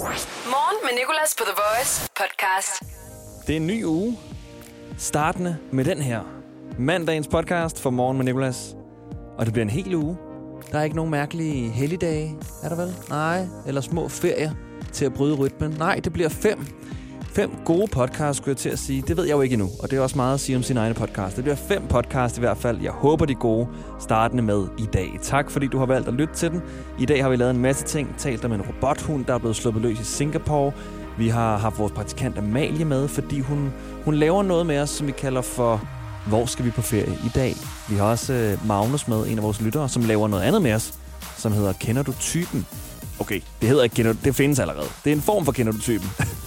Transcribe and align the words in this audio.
Morgen 0.00 0.78
med 0.82 0.98
Nicolas 0.98 1.34
på 1.38 1.44
The 1.44 1.52
Voice 1.56 2.10
podcast. 2.16 2.82
Det 3.46 3.52
er 3.52 3.56
en 3.56 3.66
ny 3.66 3.84
uge, 3.84 4.18
startende 4.98 5.56
med 5.72 5.84
den 5.84 6.02
her. 6.02 6.20
Mandagens 6.78 7.28
podcast 7.28 7.80
for 7.80 7.90
Morgen 7.90 8.16
med 8.16 8.24
Nicolas. 8.24 8.76
Og 9.38 9.46
det 9.46 9.52
bliver 9.52 9.64
en 9.64 9.70
hel 9.70 9.94
uge. 9.94 10.16
Der 10.72 10.78
er 10.78 10.82
ikke 10.82 10.96
nogen 10.96 11.10
mærkelige 11.10 11.70
helligdage, 11.70 12.36
er 12.62 12.68
der 12.68 12.76
vel? 12.76 12.94
Nej, 13.08 13.46
eller 13.66 13.80
små 13.80 14.08
ferier 14.08 14.50
til 14.92 15.04
at 15.04 15.14
bryde 15.14 15.34
rytmen. 15.34 15.70
Nej, 15.70 16.00
det 16.04 16.12
bliver 16.12 16.28
fem. 16.28 16.66
Fem 17.32 17.50
gode 17.64 17.86
podcasts, 17.86 18.36
skulle 18.36 18.50
jeg 18.52 18.56
til 18.56 18.68
at 18.68 18.78
sige. 18.78 19.02
Det 19.02 19.16
ved 19.16 19.24
jeg 19.24 19.32
jo 19.32 19.40
ikke 19.40 19.52
endnu, 19.52 19.68
og 19.78 19.90
det 19.90 19.96
er 19.96 20.00
også 20.00 20.16
meget 20.16 20.34
at 20.34 20.40
sige 20.40 20.56
om 20.56 20.62
sin 20.62 20.76
egen 20.76 20.94
podcast. 20.94 21.36
Det 21.36 21.44
bliver 21.44 21.56
fem 21.56 21.86
podcasts 21.88 22.38
i 22.38 22.40
hvert 22.40 22.56
fald. 22.56 22.80
Jeg 22.80 22.92
håber, 22.92 23.24
de 23.26 23.32
er 23.32 23.36
gode, 23.36 23.68
startende 24.00 24.42
med 24.42 24.66
i 24.78 24.86
dag. 24.92 25.18
Tak, 25.22 25.50
fordi 25.50 25.66
du 25.66 25.78
har 25.78 25.86
valgt 25.86 26.08
at 26.08 26.14
lytte 26.14 26.34
til 26.34 26.50
den. 26.50 26.62
I 26.98 27.06
dag 27.06 27.22
har 27.22 27.30
vi 27.30 27.36
lavet 27.36 27.50
en 27.50 27.58
masse 27.62 27.84
ting. 27.84 28.14
Talt 28.18 28.44
om 28.44 28.52
en 28.52 28.62
robothund, 28.62 29.24
der 29.24 29.34
er 29.34 29.38
blevet 29.38 29.56
sluppet 29.56 29.82
løs 29.82 30.00
i 30.00 30.04
Singapore. 30.04 30.72
Vi 31.18 31.28
har 31.28 31.56
haft 31.58 31.78
vores 31.78 31.92
praktikant 31.92 32.38
Amalie 32.38 32.84
med, 32.84 33.08
fordi 33.08 33.40
hun, 33.40 33.72
hun 34.04 34.14
laver 34.14 34.42
noget 34.42 34.66
med 34.66 34.80
os, 34.80 34.90
som 34.90 35.06
vi 35.06 35.12
kalder 35.12 35.40
for 35.40 35.88
Hvor 36.26 36.46
skal 36.46 36.64
vi 36.64 36.70
på 36.70 36.82
ferie 36.82 37.18
i 37.24 37.30
dag? 37.34 37.56
Vi 37.88 37.96
har 37.96 38.04
også 38.04 38.32
øh, 38.32 38.66
Magnus 38.66 39.08
med, 39.08 39.26
en 39.26 39.38
af 39.38 39.44
vores 39.44 39.60
lyttere, 39.60 39.88
som 39.88 40.02
laver 40.02 40.28
noget 40.28 40.42
andet 40.44 40.62
med 40.62 40.72
os, 40.72 40.94
som 41.36 41.52
hedder 41.52 41.72
Kender 41.72 42.02
du 42.02 42.12
typen? 42.12 42.66
Okay, 43.18 43.40
det 43.60 43.68
hedder 43.68 43.82
ikke 43.82 43.94
Kender 43.94 44.14
det 44.24 44.34
findes 44.34 44.58
allerede. 44.58 44.88
Det 45.04 45.12
er 45.12 45.16
en 45.16 45.22
form 45.22 45.44
for 45.44 45.52
Kender 45.52 45.72
du 45.72 45.80
typen. 45.80 46.10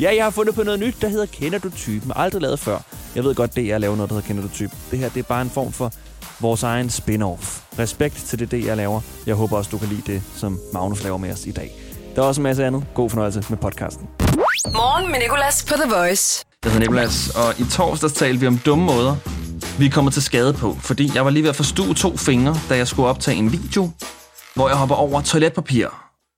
Ja, 0.00 0.14
jeg 0.16 0.24
har 0.24 0.30
fundet 0.30 0.54
på 0.54 0.62
noget 0.62 0.80
nyt, 0.80 0.94
der 1.00 1.08
hedder 1.08 1.26
Kender 1.26 1.58
du 1.58 1.70
typen? 1.70 2.12
Aldrig 2.16 2.42
lavet 2.42 2.58
før. 2.58 2.78
Jeg 3.14 3.24
ved 3.24 3.34
godt, 3.34 3.56
det 3.56 3.64
er 3.70 3.74
at 3.74 3.80
lave 3.80 3.96
noget, 3.96 4.10
der 4.10 4.14
hedder 4.16 4.28
Kender 4.28 4.42
du 4.42 4.48
typen. 4.48 4.78
Det 4.90 4.98
her, 4.98 5.08
det 5.08 5.18
er 5.18 5.22
bare 5.22 5.42
en 5.42 5.50
form 5.50 5.72
for 5.72 5.92
vores 6.40 6.62
egen 6.62 6.86
spin-off. 6.88 7.60
Respekt 7.78 8.14
til 8.16 8.38
det, 8.38 8.50
det 8.50 8.64
jeg 8.66 8.76
laver. 8.76 9.00
Jeg 9.26 9.34
håber 9.34 9.56
også, 9.56 9.70
du 9.70 9.78
kan 9.78 9.88
lide 9.88 10.12
det, 10.12 10.22
som 10.36 10.58
Magnus 10.72 11.02
laver 11.02 11.18
med 11.18 11.32
os 11.32 11.46
i 11.46 11.50
dag. 11.50 11.72
Der 12.16 12.22
er 12.22 12.26
også 12.26 12.40
en 12.40 12.42
masse 12.42 12.64
andet. 12.66 12.84
God 12.94 13.10
fornøjelse 13.10 13.44
med 13.48 13.58
podcasten. 13.58 14.08
Morgen 14.74 15.10
med 15.12 15.18
Nicolas 15.20 15.64
på 15.68 15.74
The 15.74 15.90
Voice. 15.94 16.44
Jeg 16.64 16.72
hedder 16.72 16.86
Nicolas, 16.86 17.30
og 17.36 17.60
i 17.60 17.64
torsdags 17.70 18.12
talte 18.12 18.40
vi 18.40 18.46
om 18.46 18.58
dumme 18.58 18.84
måder, 18.84 19.16
vi 19.78 19.86
er 19.86 19.90
kommet 19.90 20.12
til 20.14 20.22
skade 20.22 20.52
på. 20.52 20.76
Fordi 20.80 21.10
jeg 21.14 21.24
var 21.24 21.30
lige 21.30 21.42
ved 21.42 21.50
at 21.50 21.56
forstue 21.56 21.94
to 21.94 22.16
fingre, 22.16 22.56
da 22.68 22.76
jeg 22.76 22.88
skulle 22.88 23.08
optage 23.08 23.36
en 23.36 23.52
video, 23.52 23.90
hvor 24.54 24.68
jeg 24.68 24.76
hopper 24.76 24.94
over 24.96 25.20
toiletpapir. 25.20 25.86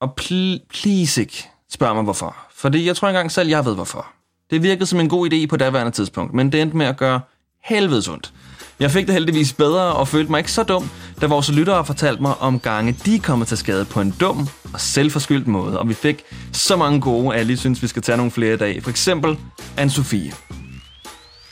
Og 0.01 0.09
pl- 0.21 0.67
please 0.83 1.21
ikke 1.21 1.49
spørg 1.73 1.95
mig 1.95 2.05
hvorfor. 2.05 2.37
Fordi 2.63 2.87
jeg 2.87 2.97
tror 2.97 3.09
engang 3.09 3.33
selv, 3.33 3.49
jeg 3.49 3.65
ved 3.65 3.75
hvorfor. 3.75 4.07
Det 4.51 4.63
virkede 4.63 4.87
som 4.87 5.01
en 5.01 5.09
god 5.09 5.33
idé 5.33 5.47
på 5.47 5.57
daværende 5.57 5.93
tidspunkt, 5.93 6.35
men 6.35 6.53
det 6.53 6.63
endte 6.63 6.77
med 6.77 6.87
at 6.87 6.97
gøre 6.97 7.21
helvedes 7.63 8.09
ondt. 8.09 8.33
Jeg 8.81 8.91
fik 8.91 9.07
det 9.07 9.15
heldigvis 9.15 9.53
bedre 9.53 9.83
og 9.83 10.09
følte 10.09 10.31
mig 10.31 10.39
ikke 10.39 10.53
så 10.53 10.63
dum, 10.63 10.91
da 11.21 11.27
vores 11.27 11.51
lyttere 11.53 11.85
fortalte 11.85 12.23
mig 12.23 12.39
om 12.39 12.61
gange, 12.61 12.97
de 13.05 13.17
er 13.17 13.21
kommet 13.21 13.49
til 13.49 13.59
skade 13.59 13.85
på 13.85 14.01
en 14.01 14.15
dum 14.21 14.49
og 14.73 14.81
selvforskyldt 14.81 15.47
måde. 15.47 15.79
Og 15.79 15.89
vi 15.89 15.95
fik 15.95 16.23
så 16.53 16.77
mange 16.77 17.01
gode, 17.01 17.33
at 17.33 17.39
jeg 17.39 17.47
lige 17.47 17.57
synes, 17.57 17.83
vi 17.83 17.87
skal 17.87 18.03
tage 18.03 18.17
nogle 18.17 18.33
flere 18.33 18.55
i 18.55 18.57
dag. 18.57 18.83
For 18.83 18.91
eksempel 18.91 19.39
Anne-Sophie. 19.81 20.35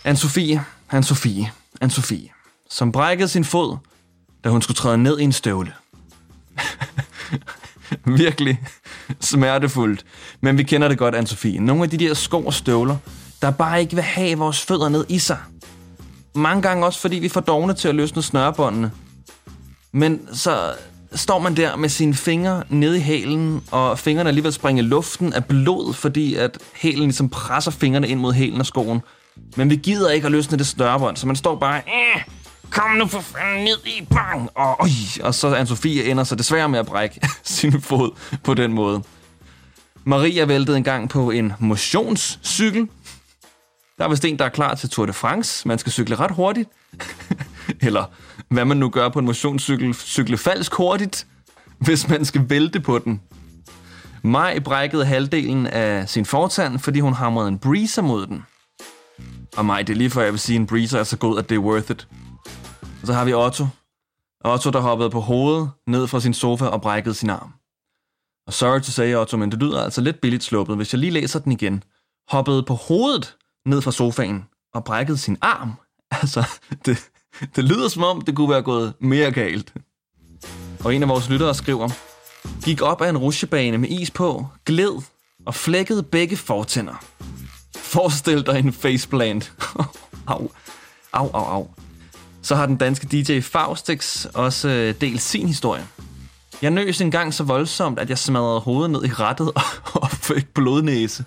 Anne-Sophie, 0.08 0.58
Anne-Sophie, 0.92 1.46
Anne-Sophie, 1.84 2.30
som 2.70 2.92
brækkede 2.92 3.28
sin 3.28 3.44
fod, 3.44 3.76
da 4.44 4.48
hun 4.48 4.62
skulle 4.62 4.76
træde 4.76 4.98
ned 4.98 5.18
i 5.18 5.22
en 5.22 5.32
støvle. 5.32 5.72
Virkelig 8.24 8.60
smertefuldt. 9.20 10.04
Men 10.40 10.58
vi 10.58 10.62
kender 10.62 10.88
det 10.88 10.98
godt, 10.98 11.14
Anne-Sophie. 11.14 11.60
Nogle 11.60 11.82
af 11.82 11.90
de 11.90 11.96
der 11.96 12.14
sko 12.14 12.46
og 12.46 12.54
støvler, 12.54 12.96
der 13.42 13.50
bare 13.50 13.80
ikke 13.80 13.94
vil 13.94 14.04
have 14.04 14.38
vores 14.38 14.62
fødder 14.62 14.88
ned 14.88 15.04
i 15.08 15.18
sig. 15.18 15.38
Mange 16.34 16.62
gange 16.62 16.86
også, 16.86 17.00
fordi 17.00 17.16
vi 17.16 17.28
får 17.28 17.40
dogne 17.40 17.74
til 17.74 17.88
at 17.88 17.94
løsne 17.94 18.22
snørebåndene. 18.22 18.90
Men 19.92 20.20
så 20.32 20.72
står 21.14 21.38
man 21.38 21.56
der 21.56 21.76
med 21.76 21.88
sine 21.88 22.14
fingre 22.14 22.62
nede 22.68 22.96
i 22.96 23.00
hælen, 23.00 23.62
og 23.70 23.98
fingrene 23.98 24.28
alligevel 24.28 24.52
springer 24.52 24.82
i 24.82 24.86
luften 24.86 25.32
af 25.32 25.44
blod, 25.44 25.94
fordi 25.94 26.34
at 26.34 26.58
hælen 26.74 27.02
ligesom 27.02 27.28
presser 27.28 27.70
fingrene 27.70 28.08
ind 28.08 28.20
mod 28.20 28.32
hælen 28.32 28.60
af 28.60 28.66
skoen. 28.66 29.00
Men 29.56 29.70
vi 29.70 29.76
gider 29.76 30.10
ikke 30.10 30.26
at 30.26 30.32
løsne 30.32 30.58
det 30.58 30.66
snørebånd, 30.66 31.16
så 31.16 31.26
man 31.26 31.36
står 31.36 31.56
bare... 31.56 31.76
Eh, 31.76 32.22
kom 32.70 32.90
nu 32.90 33.06
for 33.06 33.20
fanden 33.20 33.64
ned 33.64 33.86
i 33.86 34.06
bang! 34.10 34.50
Og, 34.54 34.76
øj, 34.80 34.88
og 35.22 35.34
så 35.34 35.56
Anne-Sophie 35.56 36.10
ender 36.10 36.24
så 36.24 36.34
desværre 36.34 36.68
med 36.68 36.78
at 36.78 36.86
brække 36.86 37.20
sin 37.42 37.80
fod 37.80 38.10
på 38.44 38.54
den 38.54 38.72
måde. 38.72 39.02
Maria 40.04 40.44
væltede 40.44 40.76
en 40.76 40.84
gang 40.84 41.08
på 41.08 41.30
en 41.30 41.52
motionscykel. 41.58 42.88
Der 43.98 44.04
er 44.04 44.08
vist 44.08 44.24
en, 44.24 44.38
der 44.38 44.44
er 44.44 44.48
klar 44.48 44.74
til 44.74 44.90
Tour 44.90 45.06
de 45.06 45.12
France. 45.12 45.68
Man 45.68 45.78
skal 45.78 45.92
cykle 45.92 46.16
ret 46.16 46.30
hurtigt. 46.30 46.68
Eller 47.86 48.04
hvad 48.48 48.64
man 48.64 48.76
nu 48.76 48.88
gør 48.88 49.08
på 49.08 49.18
en 49.18 49.24
motionscykel. 49.24 49.94
Cykle 49.94 50.38
falsk 50.38 50.74
hurtigt, 50.74 51.26
hvis 51.78 52.08
man 52.08 52.24
skal 52.24 52.50
vælte 52.50 52.80
på 52.80 52.98
den. 52.98 53.20
Maj 54.22 54.58
brækkede 54.58 55.04
halvdelen 55.04 55.66
af 55.66 56.08
sin 56.08 56.24
fortand, 56.24 56.78
fordi 56.78 57.00
hun 57.00 57.12
hamrede 57.12 57.48
en 57.48 57.58
breezer 57.58 58.02
mod 58.02 58.26
den. 58.26 58.44
Og 59.56 59.64
Maj, 59.64 59.82
det 59.82 59.92
er 59.92 59.96
lige 59.96 60.10
før 60.10 60.22
jeg 60.22 60.32
vil 60.32 60.40
sige, 60.40 60.56
at 60.56 60.60
en 60.60 60.66
breezer 60.66 60.98
er 60.98 61.04
så 61.04 61.16
god, 61.16 61.38
at 61.38 61.48
det 61.48 61.54
er 61.54 61.58
worth 61.58 61.90
it. 61.90 62.08
Og 63.00 63.06
så 63.06 63.12
har 63.12 63.24
vi 63.24 63.32
Otto. 63.32 63.66
Otto, 64.44 64.70
der 64.70 64.80
hoppede 64.80 65.10
på 65.10 65.20
hovedet 65.20 65.70
ned 65.86 66.06
fra 66.06 66.20
sin 66.20 66.34
sofa 66.34 66.66
og 66.66 66.82
brækkede 66.82 67.14
sin 67.14 67.30
arm. 67.30 67.52
Og 68.46 68.52
sorry 68.52 68.80
to 68.80 68.90
say, 68.90 69.14
Otto, 69.14 69.36
men 69.36 69.50
det 69.50 69.58
lyder 69.58 69.84
altså 69.84 70.00
lidt 70.00 70.20
billigt 70.20 70.44
sluppet. 70.44 70.76
Hvis 70.76 70.92
jeg 70.92 70.98
lige 70.98 71.10
læser 71.10 71.38
den 71.38 71.52
igen. 71.52 71.82
Hoppede 72.28 72.62
på 72.62 72.74
hovedet 72.74 73.36
ned 73.66 73.82
fra 73.82 73.92
sofaen 73.92 74.44
og 74.74 74.84
brækkede 74.84 75.18
sin 75.18 75.36
arm. 75.40 75.72
Altså, 76.22 76.48
det, 76.84 77.10
det 77.56 77.64
lyder 77.64 77.88
som 77.88 78.04
om, 78.04 78.20
det 78.20 78.36
kunne 78.36 78.50
være 78.50 78.62
gået 78.62 78.94
mere 79.00 79.32
galt. 79.32 79.74
Og 80.84 80.94
en 80.94 81.02
af 81.02 81.08
vores 81.08 81.28
lyttere 81.28 81.54
skriver, 81.54 81.88
gik 82.64 82.82
op 82.82 83.02
ad 83.02 83.10
en 83.10 83.18
rusjebane 83.18 83.78
med 83.78 83.88
is 83.88 84.10
på, 84.10 84.46
gled 84.64 85.02
og 85.46 85.54
flækkede 85.54 86.02
begge 86.02 86.36
fortænder. 86.36 87.04
Forestil 87.76 88.46
dig 88.46 88.58
en 88.58 88.72
faceplant. 88.72 89.52
au, 90.26 90.50
au, 91.12 91.30
au, 91.32 91.44
au. 91.44 91.68
Så 92.42 92.54
har 92.54 92.66
den 92.66 92.76
danske 92.76 93.06
DJ 93.06 93.40
Faustix 93.40 94.24
også 94.24 94.68
øh, 94.68 94.94
delt 95.00 95.22
sin 95.22 95.46
historie. 95.46 95.86
Jeg 96.62 96.70
nøs 96.70 97.00
en 97.00 97.10
gang 97.10 97.34
så 97.34 97.44
voldsomt, 97.44 97.98
at 97.98 98.10
jeg 98.10 98.18
smadrede 98.18 98.60
hovedet 98.60 98.90
ned 98.90 99.04
i 99.04 99.12
rettet 99.12 99.52
og 100.02 100.10
fik 100.10 100.54
blodnæse. 100.54 101.24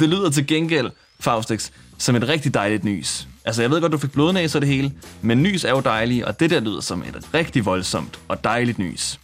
Det 0.00 0.08
lyder 0.08 0.30
til 0.30 0.46
gengæld, 0.46 0.90
Faustix, 1.20 1.70
som 1.98 2.16
et 2.16 2.28
rigtig 2.28 2.54
dejligt 2.54 2.84
nys. 2.84 3.28
Altså, 3.44 3.62
jeg 3.62 3.70
ved 3.70 3.80
godt, 3.80 3.92
du 3.92 3.98
fik 3.98 4.12
blodnæse 4.12 4.58
og 4.58 4.62
det 4.62 4.68
hele, 4.68 4.92
men 5.22 5.42
nys 5.42 5.64
er 5.64 5.70
jo 5.70 5.80
dejligt, 5.80 6.24
og 6.24 6.40
det 6.40 6.50
der 6.50 6.60
lyder 6.60 6.80
som 6.80 7.02
et 7.02 7.34
rigtig 7.34 7.64
voldsomt 7.64 8.20
og 8.28 8.44
dejligt 8.44 8.78
nys. 8.78 9.20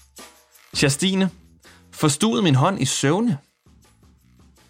Justine, 0.83 1.31
forstuede 1.93 2.43
min 2.43 2.55
hånd 2.55 2.83
i 2.83 2.85
søvne. 2.85 3.39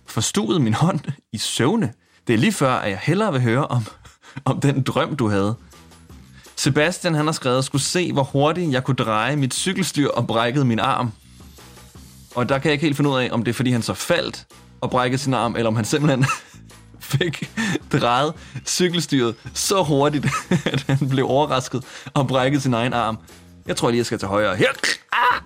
Forstuede 0.06 0.60
min 0.60 0.74
hånd 0.74 1.00
i 1.32 1.38
søvne? 1.38 1.92
Det 2.26 2.34
er 2.34 2.38
lige 2.38 2.52
før, 2.52 2.74
at 2.74 2.90
jeg 2.90 2.98
hellere 3.02 3.32
vil 3.32 3.42
høre 3.42 3.66
om, 3.66 3.86
om 4.44 4.60
den 4.60 4.82
drøm, 4.82 5.16
du 5.16 5.28
havde. 5.28 5.54
Sebastian 6.56 7.14
han 7.14 7.26
har 7.26 7.32
skrevet, 7.32 7.64
skulle 7.64 7.82
se, 7.82 8.12
hvor 8.12 8.22
hurtigt 8.22 8.72
jeg 8.72 8.84
kunne 8.84 8.94
dreje 8.94 9.36
mit 9.36 9.54
cykelstyr 9.54 10.08
og 10.08 10.26
brækkede 10.26 10.64
min 10.64 10.78
arm. 10.78 11.12
Og 12.34 12.48
der 12.48 12.58
kan 12.58 12.68
jeg 12.68 12.72
ikke 12.72 12.84
helt 12.84 12.96
finde 12.96 13.10
ud 13.10 13.18
af, 13.18 13.28
om 13.32 13.44
det 13.44 13.50
er, 13.50 13.54
fordi 13.54 13.70
han 13.70 13.82
så 13.82 13.94
faldt 13.94 14.46
og 14.80 14.90
brækkede 14.90 15.22
sin 15.22 15.34
arm, 15.34 15.56
eller 15.56 15.68
om 15.68 15.76
han 15.76 15.84
simpelthen 15.84 16.26
fik 17.12 17.50
drejet 17.92 18.34
cykelstyret 18.66 19.34
så 19.54 19.82
hurtigt, 19.82 20.26
at 20.72 20.82
han 20.82 21.08
blev 21.08 21.26
overrasket 21.28 21.84
og 22.14 22.28
brækkede 22.28 22.62
sin 22.62 22.74
egen 22.74 22.92
arm. 22.92 23.18
Jeg 23.66 23.76
tror 23.76 23.90
lige, 23.90 23.98
jeg 23.98 24.06
skal 24.06 24.18
til 24.18 24.28
højre. 24.28 24.56
Her! 24.56 24.68
Ah! 25.12 25.42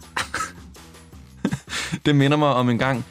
Det 2.06 2.16
minder 2.16 2.36
mig 2.36 2.48
om 2.48 2.70
en 2.70 2.78
gang, 2.78 3.04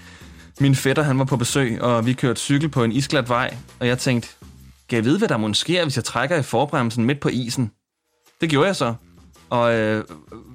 min 0.59 0.75
fætter 0.75 1.03
han 1.03 1.19
var 1.19 1.25
på 1.25 1.37
besøg, 1.37 1.81
og 1.81 2.05
vi 2.05 2.13
kørte 2.13 2.39
cykel 2.39 2.69
på 2.69 2.83
en 2.83 2.91
isglat 2.91 3.29
vej, 3.29 3.57
og 3.79 3.87
jeg 3.87 3.99
tænkte, 3.99 4.29
kan 4.89 4.95
jeg 4.95 5.05
vide, 5.05 5.17
hvad 5.17 5.27
der 5.27 5.37
måske 5.37 5.59
sker, 5.59 5.83
hvis 5.83 5.95
jeg 5.95 6.03
trækker 6.03 6.37
i 6.37 6.43
forbremsen 6.43 7.05
midt 7.05 7.19
på 7.19 7.29
isen? 7.29 7.71
Det 8.41 8.49
gjorde 8.49 8.67
jeg 8.67 8.75
så. 8.75 8.93
Og 9.49 9.73
øh, 9.73 10.03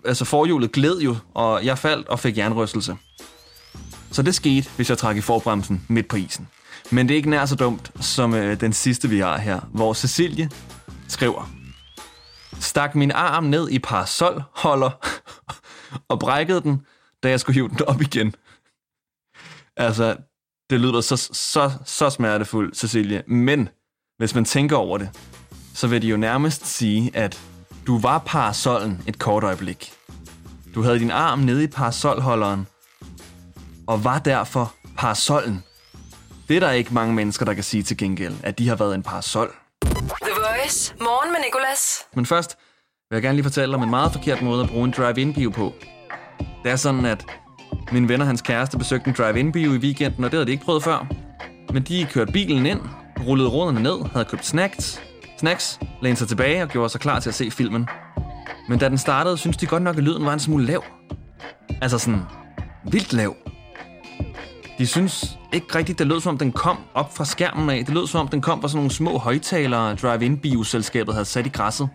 altså 0.04 0.24
forhjulet 0.24 0.72
gled 0.72 1.00
jo, 1.00 1.16
og 1.34 1.64
jeg 1.64 1.78
faldt 1.78 2.08
og 2.08 2.18
fik 2.18 2.38
jernrystelse. 2.38 2.96
Så 4.10 4.22
det 4.22 4.34
skete, 4.34 4.70
hvis 4.76 4.90
jeg 4.90 4.98
trak 4.98 5.16
i 5.16 5.20
forbremsen 5.20 5.86
midt 5.88 6.08
på 6.08 6.16
isen. 6.16 6.48
Men 6.90 7.08
det 7.08 7.14
er 7.14 7.16
ikke 7.16 7.30
nær 7.30 7.46
så 7.46 7.54
dumt 7.54 7.92
som 8.00 8.34
øh, 8.34 8.60
den 8.60 8.72
sidste, 8.72 9.08
vi 9.08 9.18
har 9.18 9.38
her, 9.38 9.60
hvor 9.60 9.94
Cecilie 9.94 10.50
skriver. 11.08 11.50
Stak 12.60 12.94
min 12.94 13.10
arm 13.10 13.44
ned 13.44 13.68
i 13.70 13.78
parasolholder 13.78 14.90
og 16.10 16.18
brækkede 16.18 16.60
den, 16.60 16.86
da 17.22 17.30
jeg 17.30 17.40
skulle 17.40 17.54
hive 17.54 17.68
den 17.68 17.82
op 17.82 18.00
igen. 18.00 18.34
Altså, 19.76 20.16
det 20.70 20.80
lyder 20.80 21.00
så, 21.00 21.16
så, 21.32 21.72
så 21.84 22.10
smertefuldt, 22.10 22.76
Cecilie. 22.76 23.22
Men 23.26 23.68
hvis 24.18 24.34
man 24.34 24.44
tænker 24.44 24.76
over 24.76 24.98
det, 24.98 25.08
så 25.74 25.86
vil 25.86 26.02
de 26.02 26.08
jo 26.08 26.16
nærmest 26.16 26.66
sige, 26.66 27.10
at 27.14 27.40
du 27.90 27.98
var 27.98 28.18
parasollen 28.18 29.02
et 29.06 29.18
kort 29.18 29.44
øjeblik. 29.44 29.92
Du 30.74 30.82
havde 30.82 30.98
din 30.98 31.10
arm 31.10 31.38
nede 31.38 31.64
i 31.64 31.66
parasolholderen, 31.66 32.66
og 33.86 34.04
var 34.04 34.18
derfor 34.18 34.74
parasollen. 34.98 35.64
Det 36.48 36.56
er 36.56 36.60
der 36.60 36.70
ikke 36.70 36.94
mange 36.94 37.14
mennesker, 37.14 37.44
der 37.44 37.54
kan 37.54 37.64
sige 37.64 37.82
til 37.82 37.96
gengæld, 37.96 38.34
at 38.42 38.58
de 38.58 38.68
har 38.68 38.76
været 38.76 38.94
en 38.94 39.02
parasol. 39.02 39.54
The 39.82 39.92
Voice. 40.22 40.94
Morgen 41.00 41.32
med 41.32 41.40
Nicolas. 41.44 41.98
Men 42.14 42.26
først 42.26 42.56
vil 43.10 43.16
jeg 43.16 43.22
gerne 43.22 43.36
lige 43.36 43.44
fortælle 43.44 43.76
om 43.76 43.82
en 43.82 43.90
meget 43.90 44.12
forkert 44.12 44.42
måde 44.42 44.62
at 44.62 44.68
bruge 44.68 44.84
en 44.84 44.94
drive-in-bio 44.96 45.50
på. 45.50 45.74
Det 46.64 46.72
er 46.72 46.76
sådan, 46.76 47.04
at 47.04 47.26
Min 47.92 48.08
venner 48.08 48.24
og 48.24 48.26
hans 48.26 48.42
kæreste 48.42 48.78
besøgte 48.78 49.08
en 49.08 49.14
drive-in-bio 49.18 49.72
i 49.72 49.78
weekenden, 49.78 50.24
og 50.24 50.30
det 50.30 50.36
havde 50.36 50.46
de 50.46 50.52
ikke 50.52 50.64
prøvet 50.64 50.82
før. 50.82 51.06
Men 51.72 51.82
de 51.82 52.06
kørte 52.10 52.32
bilen 52.32 52.66
ind, 52.66 52.80
rullede 53.26 53.48
ruderne 53.48 53.82
ned, 53.82 54.04
havde 54.12 54.24
købt 54.24 54.46
snacks, 54.46 55.00
snacks, 55.40 55.80
lænede 56.02 56.18
sig 56.18 56.28
tilbage 56.28 56.62
og 56.62 56.68
gjorde 56.68 56.88
sig 56.88 57.00
klar 57.00 57.20
til 57.20 57.28
at 57.30 57.34
se 57.34 57.50
filmen. 57.50 57.88
Men 58.68 58.78
da 58.78 58.88
den 58.88 58.98
startede, 58.98 59.38
syntes 59.38 59.56
de 59.56 59.66
godt 59.66 59.82
nok, 59.82 59.96
at 59.96 60.02
lyden 60.02 60.24
var 60.24 60.32
en 60.32 60.38
smule 60.38 60.66
lav. 60.66 60.84
Altså 61.82 61.98
sådan 61.98 62.20
vildt 62.84 63.12
lav. 63.12 63.36
De 64.78 64.86
synes 64.86 65.38
ikke 65.52 65.74
rigtigt, 65.74 65.98
det 65.98 66.06
lød 66.06 66.20
som 66.20 66.34
om 66.34 66.38
den 66.38 66.52
kom 66.52 66.78
op 66.94 67.16
fra 67.16 67.24
skærmen 67.24 67.70
af. 67.70 67.84
Det 67.84 67.94
lød 67.94 68.06
som 68.06 68.20
om 68.20 68.28
den 68.28 68.40
kom 68.40 68.60
fra 68.60 68.68
sådan 68.68 68.76
nogle 68.76 68.90
små 68.90 69.18
højtalere, 69.18 69.94
drive-in 69.94 70.38
bioselskabet 70.38 71.14
havde 71.14 71.24
sat 71.24 71.46
i 71.46 71.48
græsset. 71.48 71.88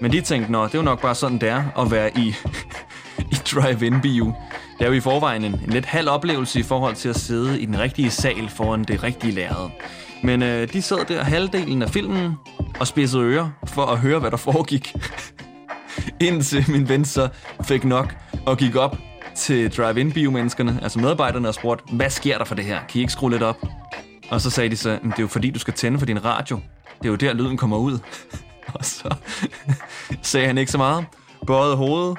Men 0.00 0.12
de 0.12 0.20
tænkte, 0.20 0.52
nå, 0.52 0.66
det 0.66 0.74
er 0.74 0.78
jo 0.78 0.84
nok 0.84 1.02
bare 1.02 1.14
sådan, 1.14 1.38
det 1.38 1.48
er 1.48 1.64
at 1.78 1.90
være 1.90 2.18
i, 2.18 2.34
i 3.32 3.34
drive-in 3.34 4.00
bio. 4.00 4.32
Det 4.78 4.84
er 4.84 4.86
jo 4.86 4.92
i 4.92 5.00
forvejen 5.00 5.44
en, 5.44 5.52
en 5.52 5.70
lidt 5.70 5.86
halv 5.86 6.08
oplevelse 6.08 6.60
i 6.60 6.62
forhold 6.62 6.94
til 6.94 7.08
at 7.08 7.16
sidde 7.16 7.60
i 7.60 7.66
den 7.66 7.78
rigtige 7.78 8.10
sal 8.10 8.48
foran 8.48 8.84
det 8.84 9.02
rigtige 9.02 9.32
lærred. 9.32 9.70
Men 10.22 10.42
øh, 10.42 10.72
de 10.72 10.82
sad 10.82 11.04
der 11.04 11.22
halvdelen 11.22 11.82
af 11.82 11.90
filmen 11.90 12.34
og 12.80 12.86
spidsede 12.86 13.22
ører 13.22 13.50
for 13.66 13.86
at 13.86 13.98
høre, 13.98 14.18
hvad 14.18 14.30
der 14.30 14.36
foregik. 14.36 14.94
Indtil 16.20 16.64
min 16.68 16.88
ven 16.88 17.04
så 17.04 17.28
fik 17.64 17.84
nok 17.84 18.14
og 18.46 18.58
gik 18.58 18.76
op 18.76 18.96
til 19.36 19.76
drive-in-biomenneskerne, 19.76 20.78
altså 20.82 20.98
medarbejderne, 20.98 21.48
og 21.48 21.54
spurgte, 21.54 21.94
hvad 21.94 22.10
sker 22.10 22.38
der 22.38 22.44
for 22.44 22.54
det 22.54 22.64
her? 22.64 22.80
Kan 22.88 22.98
I 22.98 23.00
ikke 23.00 23.12
skrue 23.12 23.30
lidt 23.30 23.42
op? 23.42 23.56
Og 24.30 24.40
så 24.40 24.50
sagde 24.50 24.70
de 24.70 24.76
så, 24.76 24.90
det 24.90 24.98
er 25.04 25.14
jo 25.20 25.26
fordi, 25.26 25.50
du 25.50 25.58
skal 25.58 25.74
tænde 25.74 25.98
for 25.98 26.06
din 26.06 26.24
radio. 26.24 26.60
Det 26.98 27.04
er 27.04 27.10
jo 27.10 27.16
der, 27.16 27.32
lyden 27.32 27.56
kommer 27.56 27.76
ud. 27.76 27.98
og 28.74 28.84
så 28.84 29.14
sagde 30.22 30.46
han 30.46 30.58
ikke 30.58 30.72
så 30.72 30.78
meget. 30.78 31.06
Bøjede 31.46 31.76
hovedet, 31.76 32.18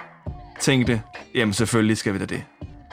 tænkte, 0.60 1.02
jamen 1.36 1.54
selvfølgelig 1.54 1.98
skal 1.98 2.14
vi 2.14 2.20
da 2.20 2.26
det. 2.26 2.44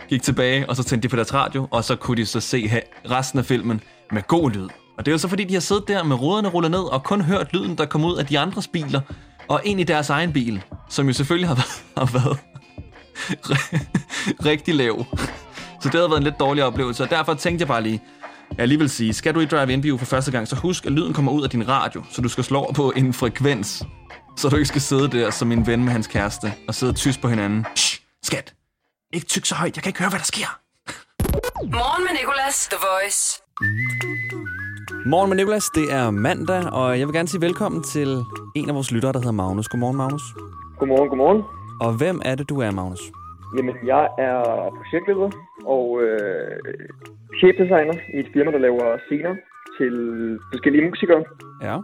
Gik 0.08 0.22
tilbage, 0.22 0.68
og 0.68 0.76
så 0.76 0.82
tændte 0.82 1.08
de 1.08 1.10
på 1.10 1.16
deres 1.16 1.34
radio, 1.34 1.68
og 1.70 1.84
så 1.84 1.96
kunne 1.96 2.16
de 2.16 2.26
så 2.26 2.40
se 2.40 2.82
resten 3.10 3.38
af 3.38 3.44
filmen 3.44 3.80
med 4.12 4.22
god 4.22 4.50
lyd. 4.50 4.68
Og 5.00 5.06
det 5.06 5.10
er 5.10 5.14
jo 5.14 5.18
så 5.18 5.28
fordi, 5.28 5.44
de 5.44 5.54
har 5.54 5.60
siddet 5.60 5.88
der 5.88 6.02
med 6.02 6.16
ruderne 6.16 6.48
rullet 6.48 6.70
ned, 6.70 6.80
og 6.80 7.02
kun 7.04 7.20
hørt 7.20 7.52
lyden, 7.52 7.78
der 7.78 7.86
kom 7.86 8.04
ud 8.04 8.16
af 8.16 8.26
de 8.26 8.38
andres 8.38 8.68
biler, 8.68 9.00
og 9.48 9.60
ind 9.64 9.80
i 9.80 9.84
deres 9.84 10.10
egen 10.10 10.32
bil, 10.32 10.62
som 10.88 11.06
jo 11.06 11.12
selvfølgelig 11.12 11.48
har 11.48 11.54
været, 11.54 11.84
har 11.96 12.18
været 12.18 12.38
rigtig 14.50 14.74
lav. 14.74 15.04
Så 15.80 15.88
det 15.88 15.94
havde 15.94 16.10
været 16.10 16.18
en 16.18 16.24
lidt 16.24 16.40
dårlig 16.40 16.64
oplevelse, 16.64 17.02
og 17.02 17.10
derfor 17.10 17.34
tænkte 17.34 17.62
jeg 17.62 17.68
bare 17.68 17.82
lige, 17.82 18.02
jeg 18.50 18.60
alligevel 18.60 18.90
sige, 18.90 19.12
skal 19.12 19.34
du 19.34 19.40
i 19.40 19.44
drive-in 19.44 19.98
for 19.98 20.06
første 20.06 20.30
gang, 20.30 20.48
så 20.48 20.56
husk, 20.56 20.86
at 20.86 20.92
lyden 20.92 21.12
kommer 21.12 21.32
ud 21.32 21.42
af 21.42 21.50
din 21.50 21.68
radio, 21.68 22.02
så 22.10 22.22
du 22.22 22.28
skal 22.28 22.44
slå 22.44 22.72
på 22.74 22.92
en 22.96 23.12
frekvens, 23.12 23.82
så 24.36 24.48
du 24.48 24.56
ikke 24.56 24.68
skal 24.68 24.80
sidde 24.80 25.08
der 25.08 25.30
som 25.30 25.52
en 25.52 25.66
ven 25.66 25.84
med 25.84 25.92
hans 25.92 26.06
kæreste, 26.06 26.52
og 26.68 26.74
sidde 26.74 26.92
tys 26.92 27.18
på 27.18 27.28
hinanden. 27.28 27.66
Shh, 27.76 28.00
skat, 28.22 28.54
ikke 29.12 29.26
tyk 29.26 29.46
så 29.46 29.54
højt, 29.54 29.76
jeg 29.76 29.82
kan 29.82 29.90
ikke 29.90 29.98
høre, 29.98 30.10
hvad 30.10 30.18
der 30.20 30.24
sker. 30.24 30.58
Morgen 31.64 32.04
med 32.04 32.12
Nicolas, 32.20 32.68
The 32.68 32.78
Voice. 32.80 33.40
Morgen 35.06 35.28
med 35.28 35.36
Nicolas, 35.36 35.70
det 35.70 35.92
er 35.92 36.10
mandag, 36.10 36.72
og 36.72 36.98
jeg 36.98 37.06
vil 37.06 37.14
gerne 37.14 37.28
sige 37.28 37.40
velkommen 37.40 37.82
til 37.82 38.08
en 38.54 38.68
af 38.68 38.74
vores 38.74 38.92
lyttere, 38.92 39.12
der 39.12 39.18
hedder 39.18 39.32
Magnus. 39.32 39.68
Godmorgen, 39.68 39.96
Magnus. 39.96 40.22
Godmorgen, 40.78 41.08
godmorgen. 41.08 41.42
Og 41.80 41.90
hvem 42.00 42.20
er 42.24 42.34
det, 42.34 42.48
du 42.48 42.60
er, 42.60 42.70
Magnus? 42.70 43.02
Jamen, 43.56 43.74
jeg 43.86 44.04
er 44.18 44.38
projektleder 44.78 45.30
og 45.64 45.84
øh, 46.02 46.50
chefdesigner 47.38 47.96
i 48.14 48.18
et 48.22 48.28
firma, 48.34 48.50
der 48.50 48.58
laver 48.58 48.86
scener 49.06 49.34
til 49.78 49.94
forskellige 50.52 50.88
musikere. 50.90 51.22
Ja. 51.62 51.76